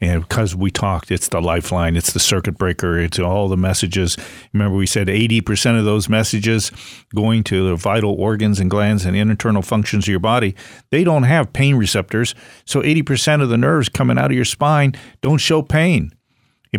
[0.00, 4.16] And because we talked, it's the lifeline, it's the circuit breaker, it's all the messages.
[4.52, 6.70] Remember, we said 80% of those messages
[7.14, 10.54] going to the vital organs and glands and internal functions of your body,
[10.90, 12.34] they don't have pain receptors.
[12.64, 16.12] So 80% of the nerves coming out of your spine don't show pain,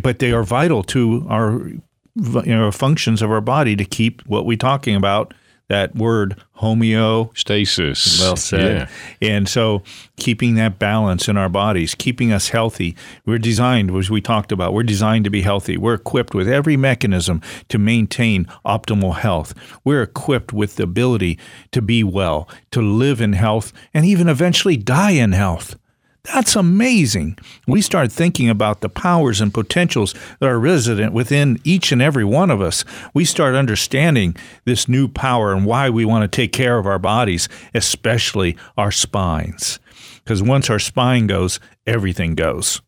[0.02, 1.72] but they are vital to our
[2.16, 5.34] you know, functions of our body to keep what we're talking about
[5.70, 8.20] that word homeostasis.
[8.20, 8.90] Well said.
[9.22, 9.30] Yeah.
[9.30, 9.84] And so
[10.18, 12.96] keeping that balance in our bodies, keeping us healthy.
[13.26, 15.78] We're designed, as we talked about, we're designed to be healthy.
[15.78, 19.54] We're equipped with every mechanism to maintain optimal health.
[19.86, 21.40] We're equipped with the ability
[21.72, 25.79] to be well, to live in health, and even eventually die in health.
[26.24, 27.38] That's amazing.
[27.66, 32.26] We start thinking about the powers and potentials that are resident within each and every
[32.26, 32.84] one of us.
[33.14, 37.00] We start understanding this new power and why we want to take care of our
[37.00, 39.80] bodies, especially our spines.
[40.24, 42.82] Because once our spine goes, everything goes.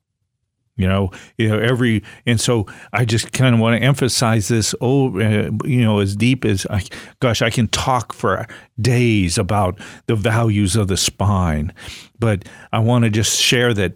[0.78, 4.74] You know, you know every, and so I just kind of want to emphasize this.
[4.82, 6.84] Oh, uh, you know, as deep as I,
[7.20, 8.48] gosh, I can talk for
[8.80, 11.74] days about the values of the spine,
[12.20, 13.94] but I want to just share that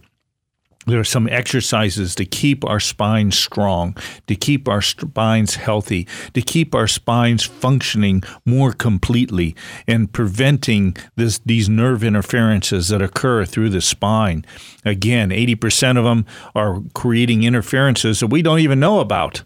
[0.86, 3.96] there are some exercises to keep our spines strong,
[4.28, 9.56] to keep our spines healthy, to keep our spines functioning more completely,
[9.88, 14.46] and preventing this, these nerve interferences that occur through the spine.
[14.84, 19.44] Again, 80% of them are creating interferences that we don't even know about.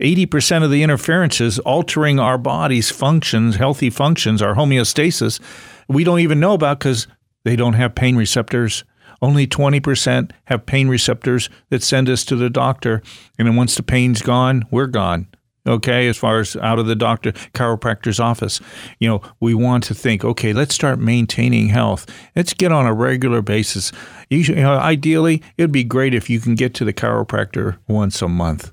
[0.00, 5.40] 80% of the interferences altering our body's functions, healthy functions, our homeostasis,
[5.88, 7.06] we don't even know about because
[7.44, 8.84] they don't have pain receptors.
[9.22, 13.02] Only 20% have pain receptors that send us to the doctor.
[13.38, 15.28] And then once the pain's gone, we're gone.
[15.66, 18.60] Okay, as far as out of the doctor, chiropractor's office,
[18.98, 22.06] you know, we want to think, okay, let's start maintaining health.
[22.34, 23.92] Let's get on a regular basis.
[24.30, 28.28] You, know, ideally, it'd be great if you can get to the chiropractor once a
[28.28, 28.72] month.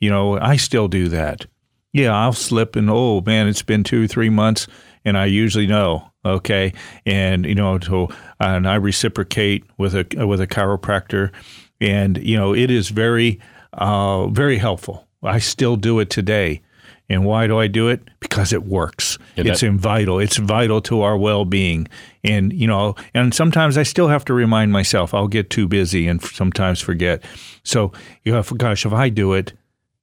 [0.00, 1.46] You know, I still do that.
[1.92, 4.66] Yeah, I'll slip and oh man, it's been two, three months,
[5.04, 6.10] and I usually know.
[6.26, 6.72] Okay,
[7.04, 8.08] and you know, so
[8.40, 11.30] and I reciprocate with a with a chiropractor,
[11.80, 13.40] and you know, it is very,
[13.72, 15.06] uh, very helpful.
[15.22, 16.62] I still do it today.
[17.08, 18.02] And why do I do it?
[18.18, 19.16] Because it works.
[19.36, 20.18] It's that- in vital.
[20.18, 21.86] It's vital to our well-being.
[22.24, 25.14] And you know, and sometimes I still have to remind myself.
[25.14, 27.22] I'll get too busy and sometimes forget.
[27.62, 27.92] So,
[28.24, 29.52] you know, gosh, if I do it,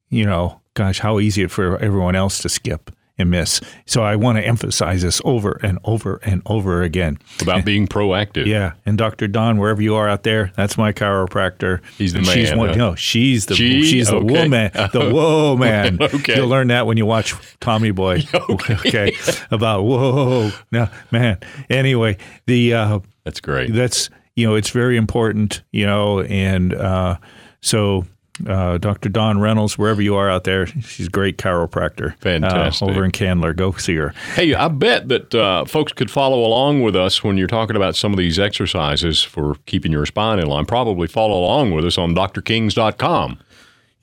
[0.09, 3.61] you know, gosh, how easy it for everyone else to skip and miss.
[3.85, 7.19] So I want to emphasize this over and over and over again.
[7.41, 8.45] About being proactive.
[8.47, 9.27] Yeah, and Dr.
[9.27, 11.81] Don, wherever you are out there, that's my chiropractor.
[11.97, 12.75] He's the And She's man, one, huh?
[12.75, 13.83] no, she's the She?
[13.85, 14.25] she's the Okay.
[14.43, 15.97] woman, the whoa man.
[16.13, 16.35] Okay.
[16.37, 18.23] You'll learn that when you watch Tommy Boy.
[18.49, 19.15] okay.
[19.51, 21.37] About whoa, no man.
[21.69, 23.73] Anyway, the uh, That's great.
[23.73, 27.17] that's you know it's very important you know and uh,
[27.61, 28.05] so
[28.47, 29.09] uh, Dr.
[29.09, 32.13] Don Reynolds, wherever you are out there, she's a great chiropractor.
[32.13, 32.87] uh, Fantastic.
[32.89, 34.09] over in Candler, go see her.
[34.35, 37.95] Hey, I bet that uh, folks could follow along with us when you're talking about
[37.95, 40.65] some of these exercises for keeping your spine in line.
[40.65, 43.39] Probably follow along with us on drkings.com.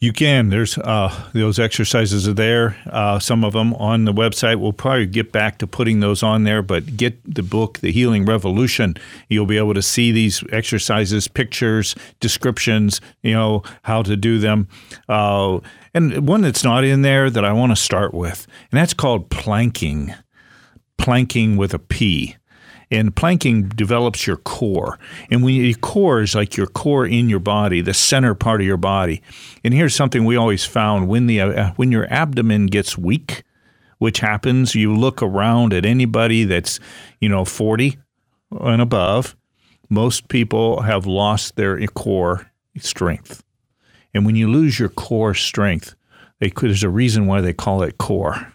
[0.01, 0.49] You can.
[0.49, 2.75] There's uh, those exercises are there.
[2.87, 4.59] Uh, some of them on the website.
[4.59, 6.63] We'll probably get back to putting those on there.
[6.63, 8.95] But get the book, The Healing Revolution.
[9.29, 13.03] You'll be able to see these exercises, pictures, descriptions.
[13.23, 14.69] You know how to do them.
[15.07, 15.61] Uh,
[15.93, 19.29] and one that's not in there that I want to start with, and that's called
[19.29, 20.15] planking.
[20.97, 22.37] Planking with a P
[22.91, 24.99] and planking develops your core.
[25.31, 28.67] And when your core is like your core in your body, the center part of
[28.67, 29.23] your body.
[29.63, 33.45] And here's something we always found: when the uh, when your abdomen gets weak,
[33.99, 36.81] which happens, you look around at anybody that's
[37.21, 37.99] you know 40
[38.51, 39.37] and above.
[39.89, 43.43] Most people have lost their core strength,
[44.15, 45.95] and when you lose your core strength,
[46.39, 48.50] they, there's a reason why they call it core.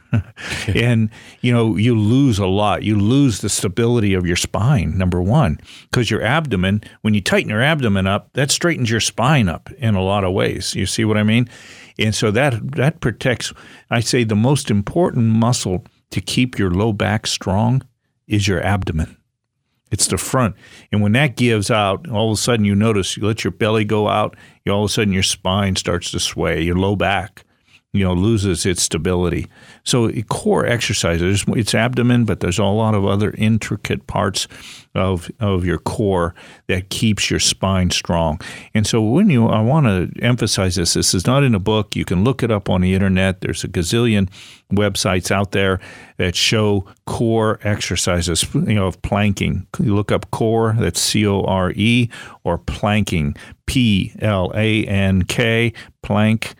[0.68, 1.10] and
[1.42, 2.84] you know you lose a lot.
[2.84, 7.50] You lose the stability of your spine number one because your abdomen when you tighten
[7.50, 10.76] your abdomen up that straightens your spine up in a lot of ways.
[10.76, 11.50] You see what i mean?
[11.98, 13.54] And so that that protects
[13.90, 17.82] i say the most important muscle to keep your low back strong
[18.28, 19.18] is your abdomen.
[19.92, 20.56] It's the front.
[20.92, 23.86] And when that gives out, all of a sudden you notice you let your belly
[23.86, 27.45] go out, you all of a sudden your spine starts to sway, your low back,
[27.96, 29.48] you know, loses its stability.
[29.86, 34.48] So core exercises, it's abdomen, but there's a lot of other intricate parts
[34.94, 36.36] of of your core
[36.68, 38.40] that keeps your spine strong.
[38.74, 41.96] And so when you I want to emphasize this, this is not in a book.
[41.96, 43.40] You can look it up on the internet.
[43.40, 44.30] There's a gazillion
[44.74, 45.80] websites out there
[46.18, 49.68] that show core exercises, you know, of planking.
[49.80, 52.10] You look up core, that's C O R E,
[52.44, 53.36] or planking,
[53.68, 56.56] P L A N K, plank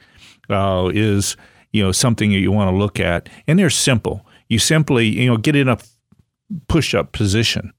[0.50, 1.38] uh, is
[1.72, 4.26] you know something that you want to look at, and they're simple.
[4.48, 5.78] You simply you know get in a
[6.68, 7.74] push-up position,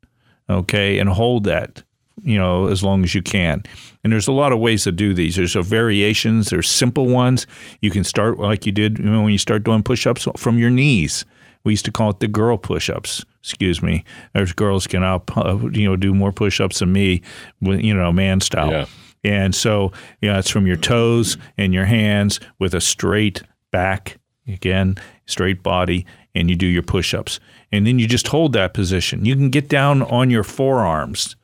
[0.51, 1.83] okay, and hold that
[2.23, 3.63] you know as long as you can.
[4.05, 5.37] And there's a lot of ways to do these.
[5.37, 6.51] There's a variations.
[6.51, 7.47] There's simple ones.
[7.81, 10.71] You can start like you did you know, when you start doing push-ups from your
[10.71, 11.25] knees.
[11.65, 13.25] We used to call it the girl push-ups.
[13.41, 14.05] Excuse me.
[14.35, 17.23] There's girls can out uh, you know do more push-ups than me,
[17.61, 18.71] you know, man style.
[18.71, 18.87] Yeah.
[19.27, 24.19] And so, you know, it's from your toes and your hands with a straight back,
[24.47, 27.41] again, straight body, and you do your push ups.
[27.73, 29.25] And then you just hold that position.
[29.25, 31.35] You can get down on your forearms,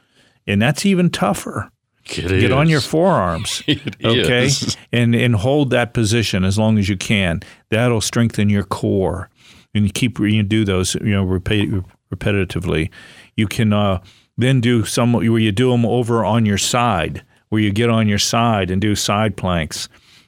[0.46, 1.70] and that's even tougher.
[2.04, 4.76] It Get on your forearms, It okay, is.
[4.92, 7.40] and and hold that position as long as you can.
[7.70, 9.28] That'll strengthen your core,
[9.74, 11.70] and you keep you do those you know repeat,
[12.14, 12.90] repetitively.
[13.36, 14.02] You can uh,
[14.36, 18.08] then do some where you do them over on your side, where you get on
[18.08, 19.86] your side and do side planks.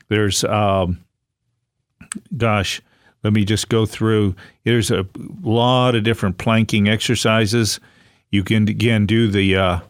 [0.08, 1.02] There's um,
[2.36, 2.82] gosh,
[3.22, 4.36] let me just go through.
[4.64, 5.06] There's a
[5.40, 7.80] lot of different planking exercises.
[8.30, 9.80] You can again do the uh,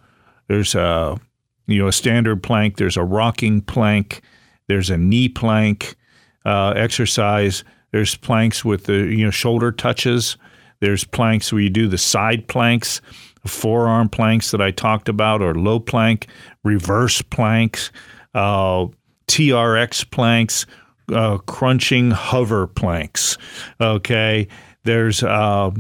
[0.47, 1.21] there's a
[1.67, 2.77] you know a standard plank.
[2.77, 4.23] There's a rocking plank.
[4.69, 5.97] There's a knee plank
[6.45, 7.65] uh, exercise.
[7.91, 10.37] There's planks with the you know shoulder touches.
[10.79, 13.01] There's planks where you do the side planks,
[13.47, 16.29] forearm planks that I talked about, or low plank,
[16.63, 17.91] reverse planks,
[18.35, 18.87] uh,
[19.27, 20.67] TRX planks,
[21.13, 23.37] uh, crunching hover planks.
[23.81, 24.49] Okay,
[24.85, 25.71] there's uh,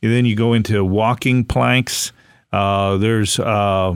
[0.00, 2.12] then you go into walking planks.
[2.52, 3.94] Uh, there's uh,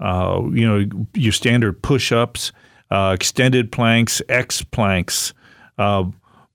[0.00, 2.52] uh, you know your standard push-ups,
[2.90, 5.32] extended planks, X planks,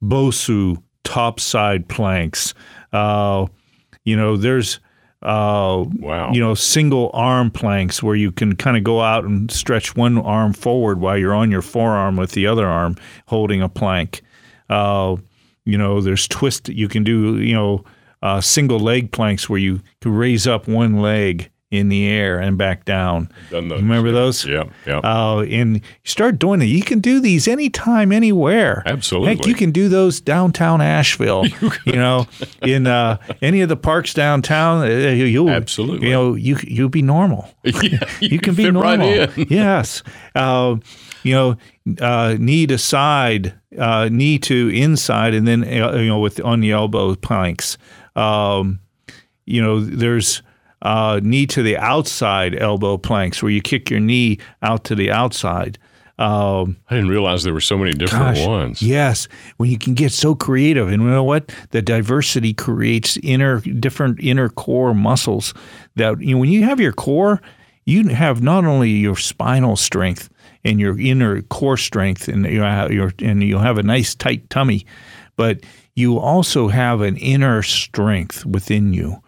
[0.03, 2.53] Bosu top side planks.
[2.93, 4.79] You know there's
[5.23, 6.31] uh, Wow.
[6.33, 10.17] you know single arm planks where you can kind of go out and stretch one
[10.17, 12.95] arm forward while you're on your forearm with the other arm
[13.27, 14.21] holding a plank.
[14.69, 15.15] Uh,
[15.65, 17.83] you know there's twist you can do you know
[18.21, 22.55] uh, single leg planks where you can raise up one leg in the air and
[22.55, 23.29] back down.
[23.49, 23.63] Those.
[23.71, 24.45] Remember those?
[24.45, 24.99] Yeah, yeah.
[24.99, 26.65] Uh, and you start doing it.
[26.65, 28.83] You can do these anytime, anywhere.
[28.85, 29.35] Absolutely.
[29.35, 31.45] Heck, you can do those downtown Asheville.
[31.85, 32.27] you know,
[32.61, 34.83] in uh, any of the parks downtown.
[34.83, 36.07] Uh, you, you'll, Absolutely.
[36.07, 37.49] You know, you you'll be normal.
[37.83, 39.09] Yeah, You, can, be right normal.
[39.09, 39.31] in.
[39.49, 40.03] yes.
[40.35, 40.75] Uh,
[41.23, 41.57] you know,
[41.99, 46.59] uh, knee to side, uh, knee to inside, and then uh, you know with on
[46.59, 47.77] the elbow planks.
[48.15, 48.79] Um,
[49.45, 50.41] you know, there's
[50.83, 55.09] uh, knee to the outside elbow planks where you kick your knee out to the
[55.09, 55.79] outside.
[56.19, 58.81] Um, I didn't realize there were so many different Gosh, ones.
[58.83, 61.51] Yes, when you can get so creative, and you know what?
[61.71, 65.55] The diversity creates inner, different inner core muscles.
[65.95, 67.41] That you know, when you have your core,
[67.85, 70.29] you have not only your spinal strength
[70.63, 72.63] and your inner core strength, and you
[72.95, 74.85] your and you'll have a nice tight tummy,
[75.35, 75.61] but
[75.95, 79.21] you also have an inner strength within you.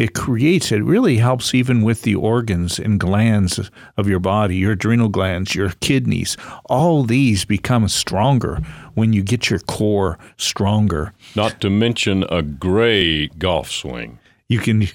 [0.00, 3.60] It creates, it really helps even with the organs and glands
[3.98, 6.38] of your body, your adrenal glands, your kidneys.
[6.64, 8.60] All these become stronger
[8.94, 11.12] when you get your core stronger.
[11.36, 14.18] Not to mention a great golf swing.
[14.48, 14.88] You can.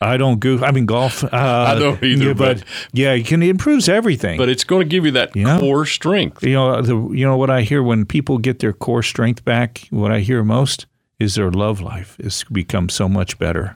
[0.00, 0.62] I don't goof.
[0.62, 1.24] I mean golf.
[1.24, 4.38] Uh, I don't either, yeah, but, but- yeah, it can it improves everything.
[4.38, 5.58] But it's going to give you that Yeah.
[5.58, 6.44] core strength.
[6.44, 9.88] you know, the you know what I hear when people get their core strength back.
[9.90, 10.86] What I hear most
[11.18, 13.74] is their love life has become so much better.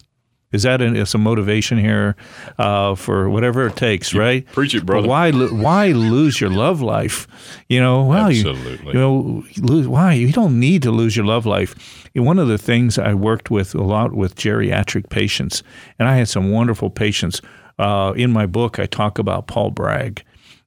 [0.55, 2.15] Is that an, is a motivation here
[2.59, 4.47] uh, for whatever it takes, right?
[4.53, 5.09] preach it, But brother.
[5.09, 7.27] why why lose your love life?
[7.69, 8.93] You know, well, Absolutely.
[8.95, 11.75] You, know, lose, why you don't need to lose your love life.
[12.15, 15.63] One of the things I worked with a lot with geriatric patients,
[15.99, 17.41] and I had some wonderful patients.
[17.79, 20.23] Uh, in my book, I talk about Paul Bragg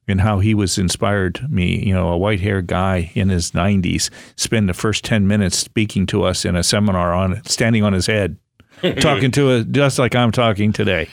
[0.06, 1.82] and how he was inspired me.
[1.86, 6.04] You know, a white haired guy in his 90s spend the first 10 minutes speaking
[6.08, 8.36] to us in a seminar on standing on his head,
[9.00, 11.08] talking to us just like I'm talking today.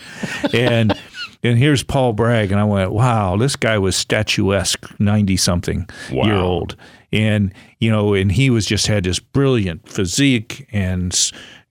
[0.54, 0.94] And
[1.44, 6.26] and here's Paul Bragg, and I went, wow, this guy was statuesque, 90 something Wow.
[6.26, 6.76] year old.
[7.12, 11.18] And, you know, and he was just had this brilliant physique and,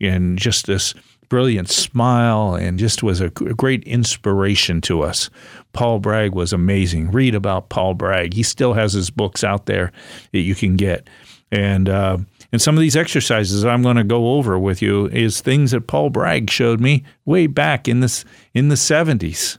[0.01, 0.95] and just this
[1.29, 5.29] brilliant smile and just was a great inspiration to us.
[5.73, 7.11] Paul Bragg was amazing.
[7.11, 8.33] Read about Paul Bragg.
[8.35, 9.91] He still has his books out there
[10.33, 11.09] that you can get.
[11.51, 12.19] And, uh,
[12.55, 15.89] and some of these exercises I'm going to go over with you is things that
[15.89, 18.25] Paul Bragg showed me way back in this
[18.55, 19.59] in the 70s.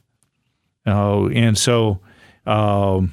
[0.85, 1.99] Oh, and so
[2.45, 3.11] um,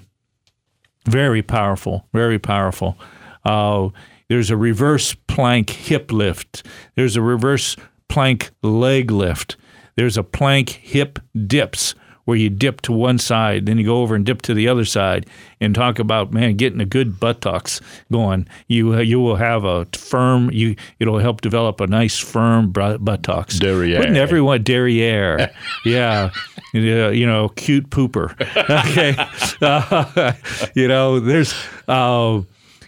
[1.09, 2.97] very powerful, very powerful.
[3.45, 3.89] Uh,
[4.29, 6.65] there's a reverse plank hip lift.
[6.95, 7.75] There's a reverse
[8.09, 9.57] plank leg lift.
[9.97, 11.19] There's a plank hip
[11.49, 14.69] dips where you dip to one side, then you go over and dip to the
[14.69, 15.27] other side,
[15.61, 18.47] and talk about man getting a good buttocks going.
[18.69, 20.51] You uh, you will have a firm.
[20.51, 23.59] You it'll help develop a nice firm buttocks.
[23.59, 23.99] Derriere.
[23.99, 25.51] Wouldn't everyone derriere?
[25.85, 26.31] yeah,
[26.73, 28.35] Yeah, you know, cute pooper.
[28.93, 29.15] Okay,
[29.61, 30.33] Uh,
[30.75, 31.55] you know, there's.
[31.89, 32.43] Uh,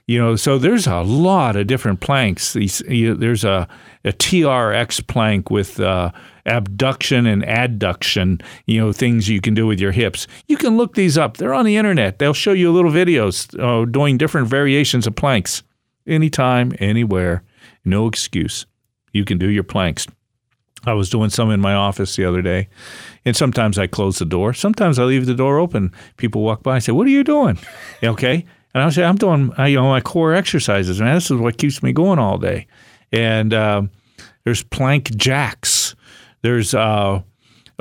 [0.06, 2.52] you know, so there's a lot of different planks.
[2.52, 3.66] These, you, there's a,
[4.04, 6.10] a TRX plank with uh,
[6.46, 10.26] abduction and adduction, you know, things you can do with your hips.
[10.46, 11.36] You can look these up.
[11.36, 12.18] They're on the internet.
[12.18, 15.62] They'll show you little videos uh, doing different variations of planks.
[16.06, 17.42] Anytime, anywhere,
[17.84, 18.66] no excuse.
[19.12, 20.06] You can do your planks.
[20.86, 22.68] I was doing some in my office the other day,
[23.24, 24.52] and sometimes I close the door.
[24.52, 25.92] Sometimes I leave the door open.
[26.18, 27.58] People walk by and say, "What are you doing?"
[28.02, 31.14] Okay, and I say, "I'm doing you know my core exercises, man.
[31.14, 32.66] This is what keeps me going all day."
[33.12, 33.90] And um,
[34.44, 35.93] there's plank jacks.
[36.44, 37.22] There's uh,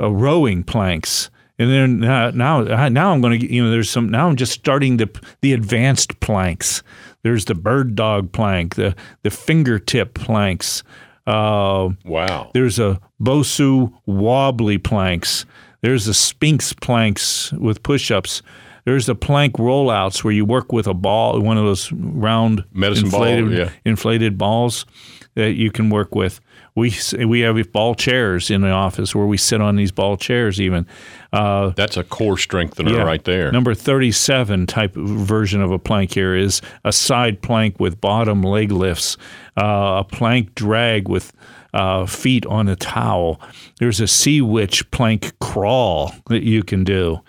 [0.00, 1.28] uh, rowing planks.
[1.58, 4.08] And then now, now, now I'm going to, you know, there's some.
[4.08, 5.08] Now I'm just starting the
[5.42, 6.82] the advanced planks.
[7.22, 10.82] There's the bird dog plank, the the fingertip planks.
[11.26, 12.50] Uh, Wow.
[12.54, 15.46] there's a Bosu wobbly planks.
[15.82, 18.42] There's the Sphinx planks with push-ups.
[18.84, 23.10] There's the plank rollouts where you work with a ball, one of those round Medicine
[23.10, 23.70] ball, yeah.
[23.84, 24.86] inflated balls
[25.34, 26.40] that you can work with.
[26.76, 26.92] We
[27.24, 30.60] we have ball chairs in the office where we sit on these ball chairs.
[30.60, 30.86] Even
[31.32, 33.02] uh, That's a core strengthener yeah.
[33.02, 33.52] right there.
[33.52, 38.42] Number 37 type of version of a plank here is a side plank with bottom
[38.42, 39.16] leg lifts,
[39.56, 41.32] uh, a plank drag with
[41.74, 43.40] uh, feet on a towel.
[43.78, 47.20] There's a sea witch plank crawl that you can do.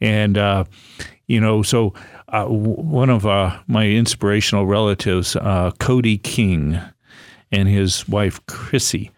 [0.00, 0.64] And, uh,
[1.26, 1.94] you know, so
[2.28, 6.80] uh, one of uh, my inspirational relatives, uh, Cody King,
[7.54, 9.10] and his wife Chrissy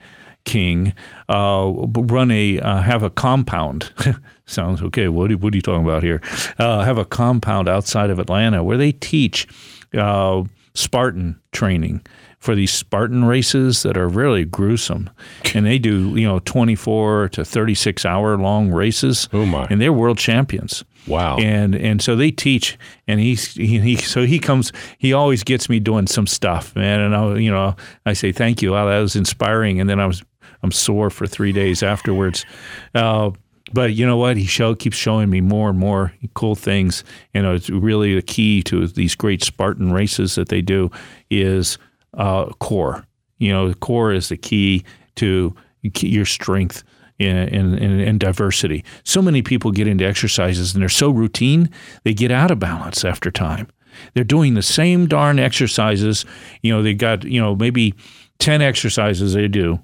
[0.44, 0.92] King
[1.28, 3.92] uh, run a uh, have a compound.
[4.46, 5.08] Sounds okay.
[5.08, 6.22] What are, what are you talking about here?
[6.58, 9.48] Uh, have a compound outside of Atlanta where they teach
[9.94, 12.06] uh, Spartan training
[12.46, 15.10] for these Spartan races that are really gruesome,
[15.52, 19.28] and they do you know twenty four to thirty six hour long races.
[19.32, 19.66] Oh, my.
[19.68, 20.84] And they're world champions.
[21.08, 21.38] Wow.
[21.38, 22.78] And and so they teach,
[23.08, 24.72] and he's he, he so he comes.
[24.98, 27.00] He always gets me doing some stuff, man.
[27.00, 27.74] And I you know
[28.06, 28.72] I say thank you.
[28.72, 29.80] Wow, that was inspiring.
[29.80, 30.22] And then I was
[30.62, 32.46] I'm sore for three days afterwards.
[32.94, 33.32] Uh,
[33.72, 34.36] but you know what?
[34.36, 37.02] He show keeps showing me more and more cool things.
[37.34, 40.92] You know, it's really the key to these great Spartan races that they do
[41.28, 41.76] is
[42.14, 43.04] uh, core.
[43.38, 44.84] You know, core is the key
[45.16, 46.82] to your strength
[47.18, 48.84] and, and, and diversity.
[49.04, 51.70] So many people get into exercises and they're so routine,
[52.04, 53.68] they get out of balance after time.
[54.14, 56.24] They're doing the same darn exercises.
[56.62, 57.94] You know, they got, you know, maybe
[58.38, 59.80] 10 exercises they do,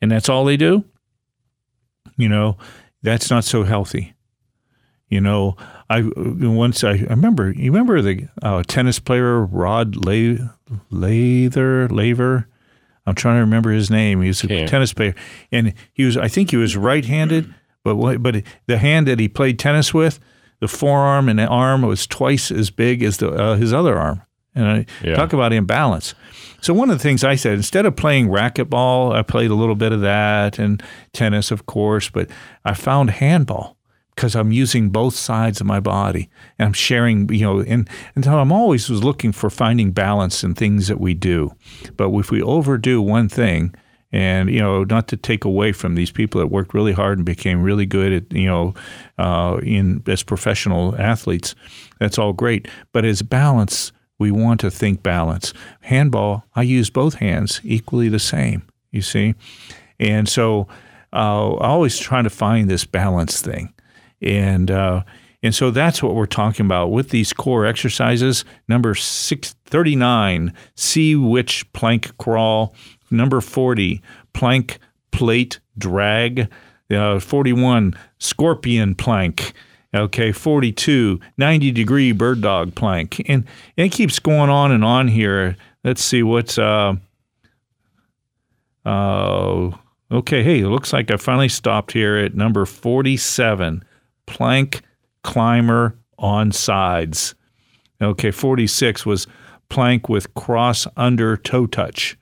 [0.00, 0.84] and that's all they do.
[2.16, 2.56] You know,
[3.02, 4.14] that's not so healthy.
[5.08, 5.56] You know,
[5.88, 7.52] I once I, I remember.
[7.52, 10.48] You remember the uh, tennis player Rod La-
[10.90, 12.48] Lather Laver.
[13.06, 14.20] I'm trying to remember his name.
[14.22, 14.68] He was a Can't.
[14.68, 15.14] tennis player,
[15.52, 16.16] and he was.
[16.16, 17.54] I think he was right-handed,
[17.84, 20.18] but but the hand that he played tennis with,
[20.60, 24.22] the forearm and the arm was twice as big as the uh, his other arm.
[24.56, 25.14] And I Yeah.
[25.14, 26.14] talk about imbalance.
[26.62, 29.74] So one of the things I said, instead of playing racquetball, I played a little
[29.76, 30.82] bit of that and
[31.12, 32.28] tennis, of course, but
[32.64, 33.75] I found handball
[34.16, 38.24] because I'm using both sides of my body and I'm sharing, you know, and, and
[38.24, 41.54] so I'm always was looking for finding balance in things that we do.
[41.96, 43.74] But if we overdo one thing,
[44.12, 47.26] and you know, not to take away from these people that worked really hard and
[47.26, 48.74] became really good at, you know,
[49.18, 51.54] uh, in as professional athletes,
[51.98, 52.68] that's all great.
[52.92, 55.52] But as balance, we want to think balance.
[55.80, 58.62] Handball, I use both hands equally the same.
[58.92, 59.34] You see,
[60.00, 60.68] and so
[61.12, 63.74] uh, I always trying to find this balance thing,
[64.26, 65.02] and uh,
[65.42, 68.44] and so that's what we're talking about with these core exercises.
[68.68, 72.74] Number six thirty nine, sea witch plank crawl.
[73.10, 74.02] Number forty,
[74.32, 74.78] plank
[75.12, 76.50] plate drag.
[76.90, 79.52] Uh, Forty one, scorpion plank.
[79.94, 83.22] Okay, 42, 90 degree bird dog plank.
[83.28, 83.44] And
[83.76, 85.56] it keeps going on and on here.
[85.84, 86.96] Let's see what's uh
[88.84, 89.70] uh
[90.10, 93.84] okay, hey, it looks like I finally stopped here at number 47,
[94.26, 94.82] plank
[95.22, 97.34] climber on sides.
[98.00, 99.26] Okay, 46 was
[99.68, 102.18] plank with cross under toe touch.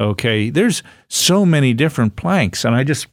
[0.00, 3.08] Okay, there's so many different planks, and I just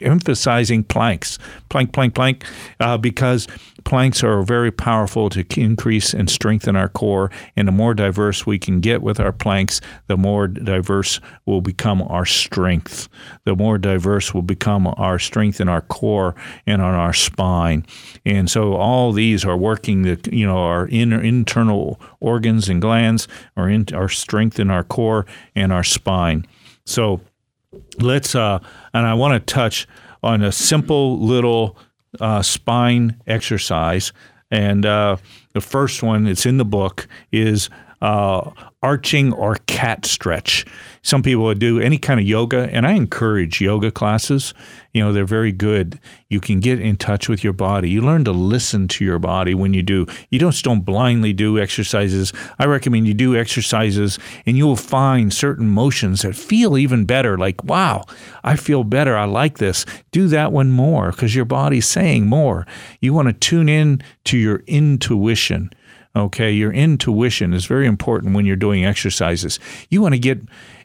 [0.00, 2.44] emphasizing planks, plank, plank, plank,
[2.80, 3.46] uh, because
[3.84, 7.30] planks are very powerful to increase and strengthen our core.
[7.56, 12.02] And the more diverse we can get with our planks, the more diverse will become
[12.02, 13.08] our strength.
[13.44, 16.34] The more diverse will become our strength in our core
[16.66, 17.86] and on our spine.
[18.24, 23.28] And so all these are working the you know our inner internal organs and glands,
[23.56, 26.46] our in, our strength in our core and our spine.
[26.86, 27.20] So
[27.98, 28.58] let's uh
[28.92, 29.86] and i want to touch
[30.24, 31.76] on a simple little
[32.20, 34.12] uh, spine exercise.
[34.50, 35.16] And uh,
[35.52, 37.68] the first one it's in the book is
[38.00, 38.50] uh,
[38.84, 40.66] arching or cat stretch.
[41.00, 44.52] Some people would do any kind of yoga and i encourage yoga classes.
[44.92, 45.98] You know they're very good.
[46.28, 47.88] You can get in touch with your body.
[47.88, 50.06] You learn to listen to your body when you do.
[50.28, 52.32] You don't just don't blindly do exercises.
[52.58, 57.38] I recommend you do exercises and you will find certain motions that feel even better.
[57.38, 58.04] Like wow
[58.44, 59.16] i feel better.
[59.16, 59.86] I like this.
[60.12, 62.66] Do that one more because your body's saying more.
[63.00, 65.70] You want to tune in to your intuition
[66.16, 69.58] Okay, your intuition is very important when you're doing exercises.
[69.90, 70.40] You want to get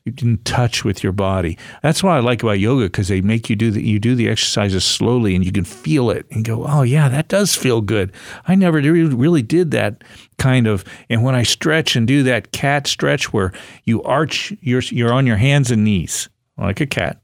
[0.06, 1.56] in touch with your body.
[1.84, 4.28] That's what I like about yoga because they make you do the you do the
[4.28, 8.12] exercises slowly and you can feel it and go, oh yeah, that does feel good.
[8.48, 10.04] I never really did that
[10.40, 10.84] kind of.
[11.10, 13.52] And when I stretch and do that cat stretch where
[13.84, 16.28] you arch, you're you're on your hands and knees
[16.58, 17.22] like a cat,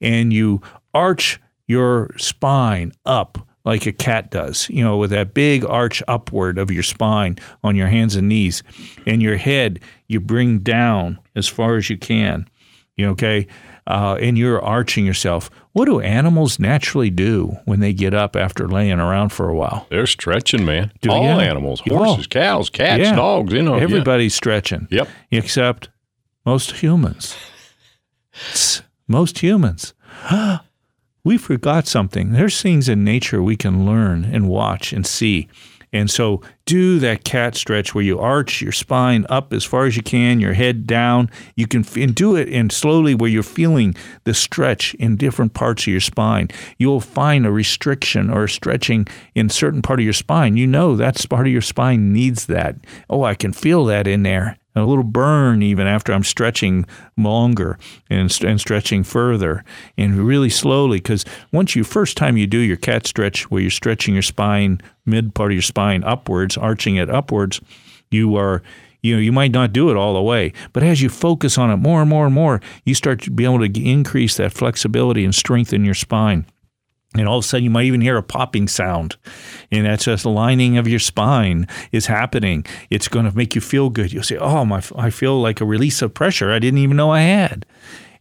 [0.00, 0.62] and you
[0.94, 6.58] arch your spine up like a cat does, you know, with that big arch upward
[6.58, 8.62] of your spine on your hands and knees,
[9.06, 12.48] and your head you bring down as far as you can,
[12.96, 13.46] you know, okay,
[13.86, 15.50] uh, and you're arching yourself.
[15.72, 19.86] What do animals naturally do when they get up after laying around for a while?
[19.90, 20.92] They're stretching, man.
[21.00, 21.38] Do- All yeah.
[21.38, 21.96] animals, Oh.
[22.04, 23.16] horses, cows, cats, Yeah.
[23.16, 23.76] dogs, you know.
[23.76, 23.82] yeah.
[23.82, 24.86] Everybody's stretching.
[24.90, 25.08] Yep.
[25.30, 25.88] Except
[26.44, 27.36] most humans.
[29.08, 29.94] Most humans.
[31.24, 32.32] we forgot something.
[32.32, 35.48] There's things in nature we can learn and watch and see.
[35.94, 39.94] And so do that cat stretch where you arch your spine up as far as
[39.94, 41.30] you can, your head down.
[41.54, 43.94] You can and do it and slowly where you're feeling
[44.24, 46.48] the stretch in different parts of your spine.
[46.78, 50.56] You'll find a restriction or a stretching in certain part of your spine.
[50.56, 52.76] You know that's part of your spine needs that.
[53.10, 57.78] Oh, I can feel that in there a little burn even after I'm stretching longer
[58.08, 59.64] and, and stretching further
[59.98, 63.70] and really slowly because once you first time you do your cat stretch where you're
[63.70, 67.60] stretching your spine mid part of your spine upwards arching it upwards
[68.10, 68.62] you are
[69.02, 71.70] you know you might not do it all the way but as you focus on
[71.70, 75.24] it more and more and more you start to be able to increase that flexibility
[75.24, 76.46] and strength in your spine
[77.14, 79.16] and all of a sudden, you might even hear a popping sound.
[79.70, 82.64] And that's just the lining of your spine is happening.
[82.88, 84.12] It's going to make you feel good.
[84.12, 87.10] You'll say, Oh, my, I feel like a release of pressure I didn't even know
[87.10, 87.66] I had.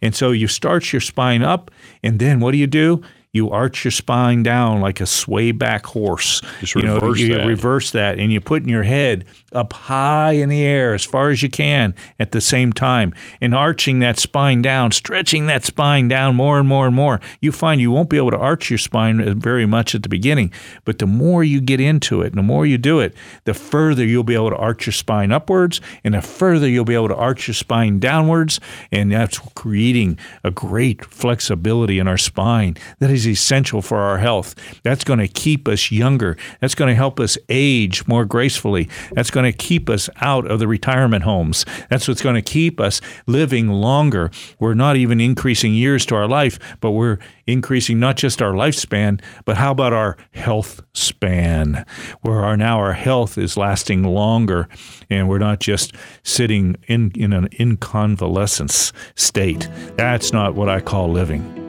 [0.01, 1.71] And so you start your spine up.
[2.03, 3.01] And then what do you do?
[3.33, 6.41] You arch your spine down like a sway back horse.
[6.59, 7.47] Just you know, reverse you that.
[7.47, 9.23] reverse that, and you put your head
[9.53, 13.55] up high in the air as far as you can at the same time, and
[13.55, 17.21] arching that spine down, stretching that spine down more and more and more.
[17.39, 20.51] You find you won't be able to arch your spine very much at the beginning,
[20.83, 23.15] but the more you get into it, and the more you do it,
[23.45, 26.95] the further you'll be able to arch your spine upwards, and the further you'll be
[26.95, 28.59] able to arch your spine downwards,
[28.91, 34.55] and that's creating a great flexibility in our spine that is essential for our health.
[34.83, 36.37] That's going to keep us younger.
[36.59, 38.89] That's going to help us age more gracefully.
[39.13, 41.65] That's going to keep us out of the retirement homes.
[41.89, 44.31] That's what's going to keep us living longer.
[44.59, 49.21] We're not even increasing years to our life, but we're increasing not just our lifespan,
[49.45, 51.85] but how about our health span,
[52.21, 54.67] where our now our health is lasting longer,
[55.09, 55.93] and we're not just
[56.23, 59.69] sitting in in an inconvalescence state.
[59.97, 61.60] That's not what I call living.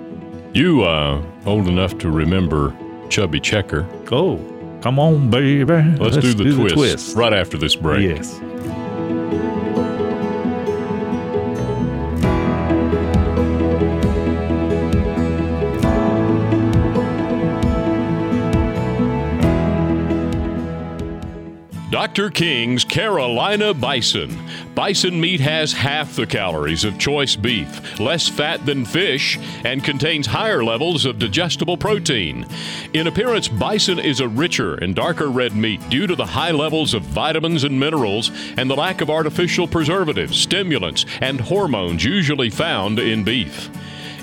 [0.55, 2.76] You uh old enough to remember
[3.09, 3.86] Chubby Checker.
[4.11, 4.36] Oh,
[4.82, 5.64] come on, baby.
[5.98, 8.03] Let's, do, the, twist right after this break.
[8.03, 8.38] Yes.
[22.03, 22.30] Dr.
[22.30, 24.36] King's Carolina Bison.
[24.74, 30.26] Bison meat has half the calories of choice beef, less fat than fish, and contains
[30.26, 32.44] higher levels of digestible protein.
[32.92, 36.92] In appearance, bison is a richer and darker red meat due to the high levels
[36.92, 42.98] of vitamins and minerals and the lack of artificial preservatives, stimulants, and hormones usually found
[42.98, 43.70] in beef.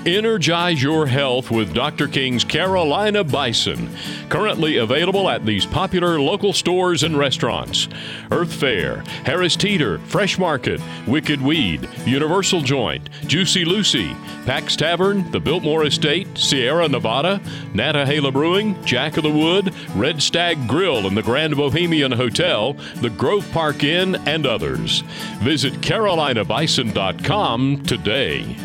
[0.05, 2.07] Energize your health with Dr.
[2.07, 3.89] King's Carolina Bison.
[4.29, 7.89] Currently available at these popular local stores and restaurants
[8.31, 15.39] Earth Fare, Harris Teeter, Fresh Market, Wicked Weed, Universal Joint, Juicy Lucy, Pax Tavern, the
[15.39, 17.41] Biltmore Estate, Sierra Nevada,
[17.73, 22.71] Nantahala Brewing, Jack of the Wood, Red Stag Grill and the Grand Bohemian Hotel,
[23.01, 25.01] the Grove Park Inn, and others.
[25.41, 28.55] Visit CarolinaBison.com today.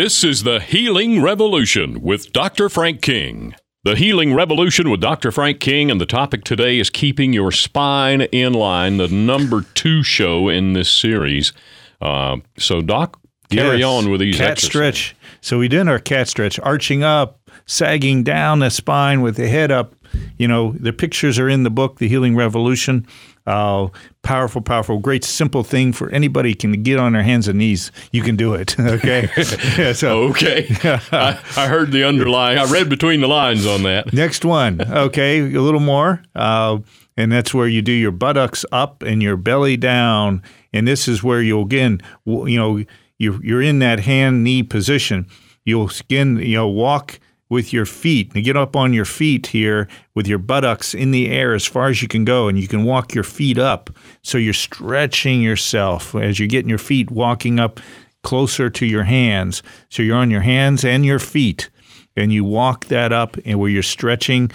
[0.00, 2.68] This is the Healing Revolution with Dr.
[2.68, 3.56] Frank King.
[3.82, 5.32] The Healing Revolution with Dr.
[5.32, 10.04] Frank King, and the topic today is keeping your spine in line, the number two
[10.04, 11.52] show in this series.
[12.00, 13.18] Uh, so, Doc,
[13.50, 13.86] carry Yes.
[13.88, 14.68] on with these cat exercises.
[14.68, 15.16] stretch.
[15.40, 19.72] So we did our cat stretch, arching up, sagging down the spine with the head
[19.72, 19.96] up.
[20.36, 23.04] You know, the pictures are in the book, The Healing Revolution.
[23.48, 23.88] Uh,
[24.22, 27.90] powerful, powerful, great, simple thing for anybody can get on their hands and knees.
[28.12, 28.76] You can do it.
[28.98, 29.28] Okay.
[29.78, 30.66] Yeah, so Okay.
[31.12, 34.12] I, I heard the underlying, I read between the lines on that.
[34.12, 34.80] Next one.
[34.80, 36.22] Okay, a little more.
[36.34, 36.78] Uh,
[37.16, 40.42] and that's where you do your buttocks up and your belly down.
[40.72, 42.84] And this is where you'll again, you know,
[43.18, 45.26] you're, you're in that hand knee position.
[45.64, 47.18] You'll again, you know, walk
[47.50, 51.30] with your feet and get up on your feet here with your buttocks in the
[51.30, 52.48] air as far as you can go.
[52.48, 53.90] And you can walk your feet up.
[54.22, 57.80] So you're stretching yourself as you're getting your feet walking up
[58.22, 59.62] closer to your hands.
[59.88, 61.70] So you're on your hands and your feet
[62.18, 64.50] and you walk that up and where you're stretching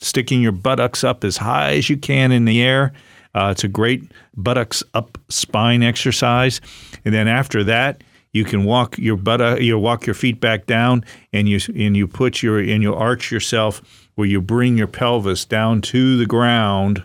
[0.00, 2.92] sticking your buttocks up as high as you can in the air
[3.34, 6.60] uh, it's a great buttocks up spine exercise
[7.04, 8.02] and then after that
[8.34, 11.96] you can walk your butt uh, you walk your feet back down and you and
[11.96, 13.80] you put your and you arch yourself
[14.14, 17.04] where you bring your pelvis down to the ground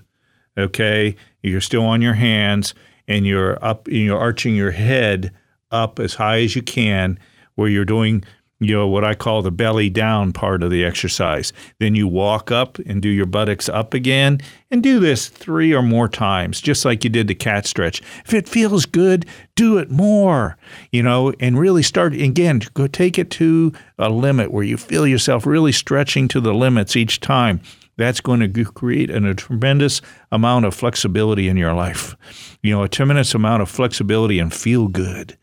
[0.60, 1.16] okay?
[1.42, 2.76] You're still on your hands
[3.08, 5.32] and you're up and you're arching your head
[5.72, 7.18] up as high as you can
[7.56, 8.24] where you're doing
[8.60, 12.52] you know what I call the belly down part of the exercise then you walk
[12.52, 14.40] up and do your buttocks up again
[14.72, 18.34] and do this 3 or more times just like you did the cat stretch if
[18.34, 20.58] it feels good do it more
[20.92, 25.08] you know and really start again go take it to a limit where you feel
[25.08, 27.62] yourself really stretching to the limits each time
[28.00, 30.02] that's going to create an, a tremendous
[30.32, 32.16] amount of flexibility in your life.
[32.64, 35.38] You know, a tremendous amount of flexibility and feel good.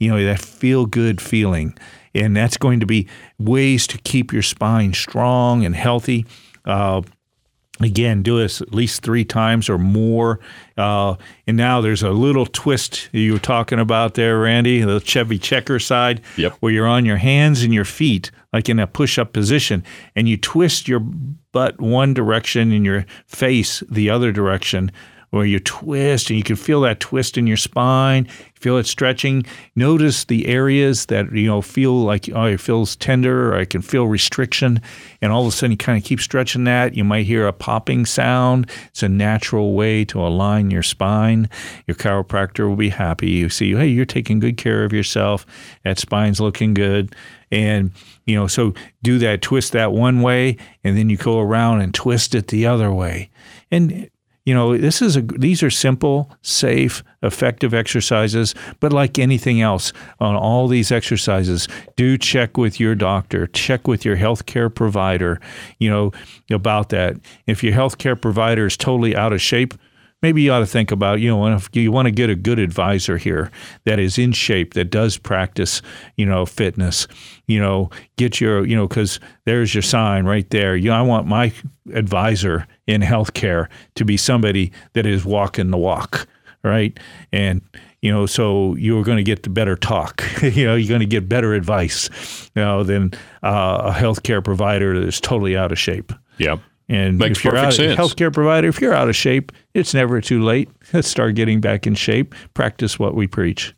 [0.00, 1.78] You know, that feel good feeling.
[2.14, 3.08] And that's going to be
[3.38, 6.26] ways to keep your spine strong and healthy.
[6.64, 7.02] Uh,
[7.80, 10.38] Again, do this at least three times or more.
[10.76, 11.16] Uh,
[11.48, 15.80] and now there's a little twist you were talking about there, Randy, the Chubby Checker
[15.80, 16.58] side, Yep.
[16.60, 19.82] where you're on your hands and your feet, like in a push up position,
[20.14, 24.92] and you twist your butt one direction and your face the other direction
[25.30, 28.28] where you twist and you can feel that twist in your spine,
[28.62, 29.44] feel it stretching.
[29.74, 33.82] Notice the areas that you know feel like oh it feels tender or I can
[33.82, 34.80] feel restriction,
[35.20, 36.94] and all of a sudden you kind of keep stretching that.
[36.94, 38.70] You might hear a popping sound.
[38.88, 41.48] It's a natural way to align your spine.
[41.86, 43.30] Your chiropractor will be happy.
[43.30, 45.44] You see, hey, you're taking good care of yourself.
[45.84, 47.14] That spine's looking good.
[47.50, 47.92] And,
[48.24, 51.92] you know, so do that, twist that one way, and then you go around and
[51.92, 53.30] twist it the other way.
[53.70, 54.08] And,
[54.44, 59.92] you know, this is a, these are simple, safe, effective exercises, but like anything else
[60.18, 65.40] on all these exercises, do check with your doctor, check with your healthcare provider,
[65.78, 66.10] you know,
[66.50, 67.16] about that.
[67.46, 69.74] If your healthcare provider is totally out of shape,
[70.22, 72.58] maybe you ought to think about you know if you want to get a good
[72.58, 73.50] advisor here
[73.84, 75.82] that is in shape that does practice
[76.16, 77.06] you know fitness
[77.46, 80.76] you know get your you know because there's your sign right there.
[80.76, 81.52] You know, i want my
[81.92, 86.28] advisor in healthcare to be somebody that is walking the walk
[86.64, 86.98] right?
[87.32, 87.60] And
[88.00, 90.22] you know so you're going to get the better talk.
[90.42, 92.08] You know you're going to get better advice
[92.54, 93.12] you know than
[93.42, 96.12] uh, a healthcare provider that's totally out of shape.
[96.38, 96.60] Yep.
[96.88, 97.98] And Makes if you're out, sense.
[97.98, 100.68] healthcare provider, if you're out of shape, it's never too late.
[100.92, 102.34] Let's start getting back in shape.
[102.54, 103.74] Practice what we preach.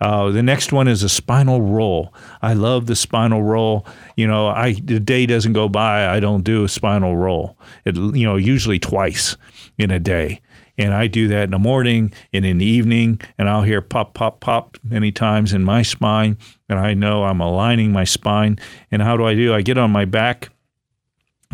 [0.00, 2.12] Uh, the next one is a spinal roll.
[2.42, 3.86] I love the spinal roll.
[4.16, 7.56] You know, I the day doesn't go by I don't do a spinal roll.
[7.84, 9.36] It you know usually twice
[9.78, 10.40] in a day,
[10.76, 14.14] and I do that in the morning and in the evening, and I'll hear pop
[14.14, 16.36] pop pop many times in my spine,
[16.68, 18.58] and I know I'm aligning my spine.
[18.90, 19.54] And how do I do?
[19.54, 20.48] I get on my back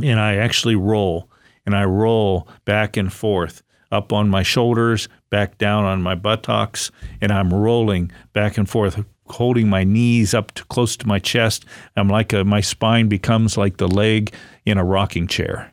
[0.03, 1.29] and I actually roll
[1.67, 6.91] and I roll back and forth up on my shoulders, back down on my buttocks,
[7.21, 11.65] and I'm rolling back and forth, holding my knees up to close to my chest.
[11.97, 14.35] I'm like a, my spine becomes like the leg
[14.67, 15.73] in a rocking chair.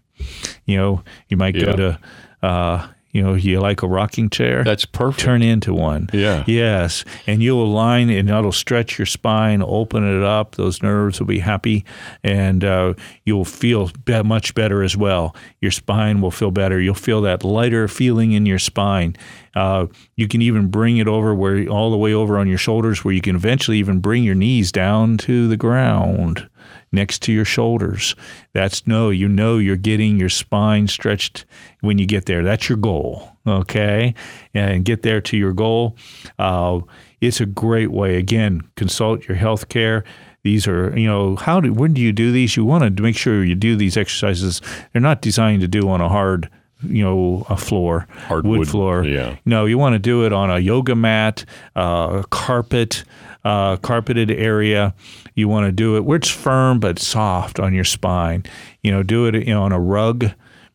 [0.66, 1.66] You know, you might Yeah.
[1.66, 2.00] go to,
[2.42, 4.66] uh, you know, you like a rocking chair.
[4.66, 5.24] That's perfect.
[5.24, 6.10] Turn into one.
[6.12, 6.44] Yeah.
[6.48, 7.06] Yes.
[7.26, 10.56] And you'll align and that'll stretch your spine, open it up.
[10.56, 11.86] Those nerves will be happy
[12.26, 12.94] and uh,
[13.24, 15.34] you'll feel be- much better as well.
[15.62, 16.82] Your spine will feel better.
[16.82, 19.16] You'll feel that lighter feeling in your spine.
[19.56, 19.88] Uh,
[20.18, 23.14] you can even bring it over where all the way over on your shoulders, where
[23.14, 26.50] you can eventually even bring your knees down to the ground
[26.92, 28.16] next to your shoulders.
[28.54, 31.46] That's no, you know you're getting your spine stretched
[31.82, 32.44] when you get there.
[32.44, 34.14] That's your goal, okay?
[34.54, 35.96] And get there to your goal.
[36.40, 36.82] Uh,
[37.22, 38.18] it's a great way.
[38.18, 40.04] Again, consult your health care.
[40.44, 42.56] These are, you know, how do when do you do these?
[42.56, 44.62] You want to make sure you do these exercises.
[44.94, 46.52] They're not designed to do on a hard,
[46.84, 49.04] you know, a floor, Hard wood wood, floor.
[49.04, 49.38] yeah.
[49.44, 51.46] No, you want to do it on a yoga mat,
[51.76, 53.04] uh, carpet,
[53.46, 54.94] uh, carpeted area.
[55.36, 58.44] You want to do it where it's firm but soft on your spine.
[58.82, 60.32] You know, do it you know, on a rug.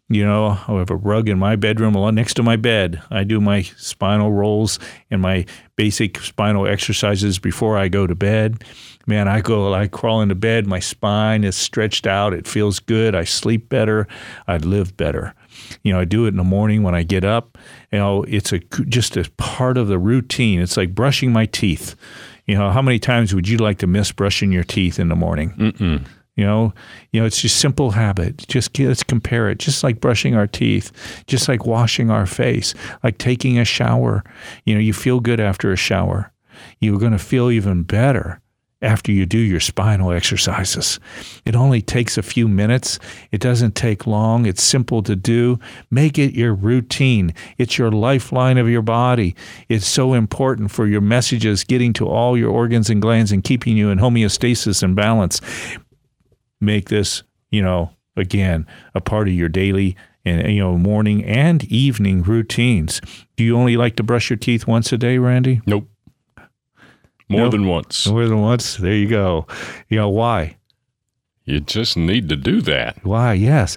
[0.08, 3.00] You know, I have a rug in my bedroom next to my bed.
[3.10, 5.46] I do my spinal rolls and my
[5.76, 8.64] basic spinal exercises before I go to bed.
[9.06, 10.66] Man, I go, I crawl into bed.
[10.66, 12.34] My spine is stretched out.
[12.34, 13.14] It feels good.
[13.14, 14.08] I sleep better.
[14.48, 15.34] I live better.
[15.82, 17.56] You know, I do it in the morning when I get up.
[17.92, 20.60] You know, it's a just a part of the routine.
[20.60, 21.94] It's like brushing my teeth.
[22.50, 25.14] You know, how many times would you like to miss brushing your teeth in the
[25.14, 25.50] morning?
[25.52, 26.04] Mm-mm.
[26.34, 26.74] You know,
[27.12, 28.38] you know, it's just simple habit.
[28.48, 29.60] Just let's compare it.
[29.60, 30.90] Just like brushing our teeth,
[31.28, 32.74] just like washing our face,
[33.04, 34.24] like taking a shower.
[34.64, 36.32] You know, you feel good after a shower.
[36.80, 38.40] You're going to feel even better
[38.82, 40.98] after you do your spinal exercises.
[41.44, 42.98] It only takes a few minutes.
[43.30, 44.46] It doesn't take long.
[44.46, 45.58] It's simple to do.
[45.90, 47.34] Make it your routine.
[47.58, 49.34] It's your lifeline of your body.
[49.68, 53.76] It's so important for your messages getting to all your organs and glands and keeping
[53.76, 55.40] you in homeostasis and balance.
[56.60, 61.64] Make this, you know, again, a part of your daily and you know morning and
[61.64, 63.00] evening routines.
[63.36, 65.60] Do you only like to brush your teeth once a day, Randy?
[65.66, 65.88] Nope.
[67.30, 68.06] More than once.
[68.06, 68.76] More than once.
[68.76, 69.46] There you go.
[69.88, 70.56] You know why?
[71.44, 73.04] You just need to do that.
[73.04, 73.32] Why?
[73.32, 73.76] Yes.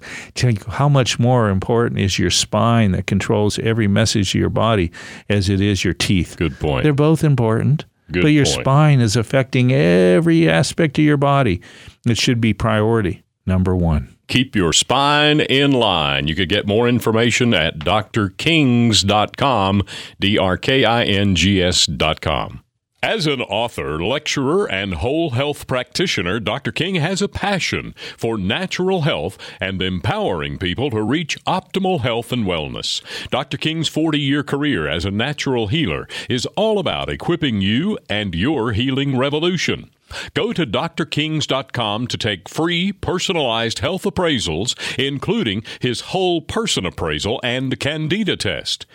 [0.67, 4.91] How much more important is your spine that controls every message of your body
[5.29, 6.35] as it is your teeth.
[6.37, 6.83] Good point.
[6.83, 7.85] They're both important.
[8.11, 8.61] Good but your point.
[8.61, 11.61] spine is affecting every aspect of your body.
[12.05, 14.15] It should be priority number one.
[14.27, 16.27] Keep your spine in line.
[16.27, 19.83] You could get more information at drkings.com,
[20.19, 22.62] D R K I N G S.com.
[23.03, 26.71] As an author, lecturer, and whole health practitioner, Dr.
[26.71, 32.45] King has a passion for natural health and empowering people to reach optimal health and
[32.45, 33.01] wellness.
[33.29, 33.57] Dr.
[33.57, 38.71] King's 40 year career as a natural healer is all about equipping you and your
[38.71, 39.89] healing revolution.
[40.33, 47.79] Go to drkings.com to take free personalized health appraisals, including his whole person appraisal and
[47.79, 48.85] candida test.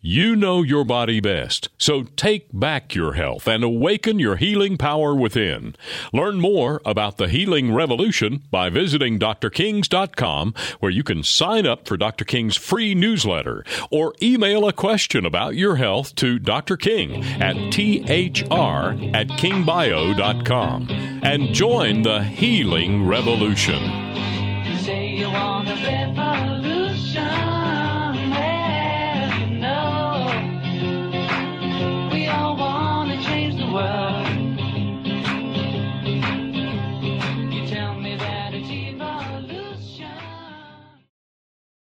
[0.00, 5.12] You know your body best, so take back your health and awaken your healing power
[5.12, 5.74] within.
[6.12, 11.96] Learn more about the healing revolution by visiting drkings.com, where you can sign up for
[11.96, 12.24] Dr.
[12.24, 16.76] King's free newsletter or email a question about your health to Dr.
[16.76, 20.88] King at thr at kingbio.com
[21.24, 23.82] and join the healing revolution.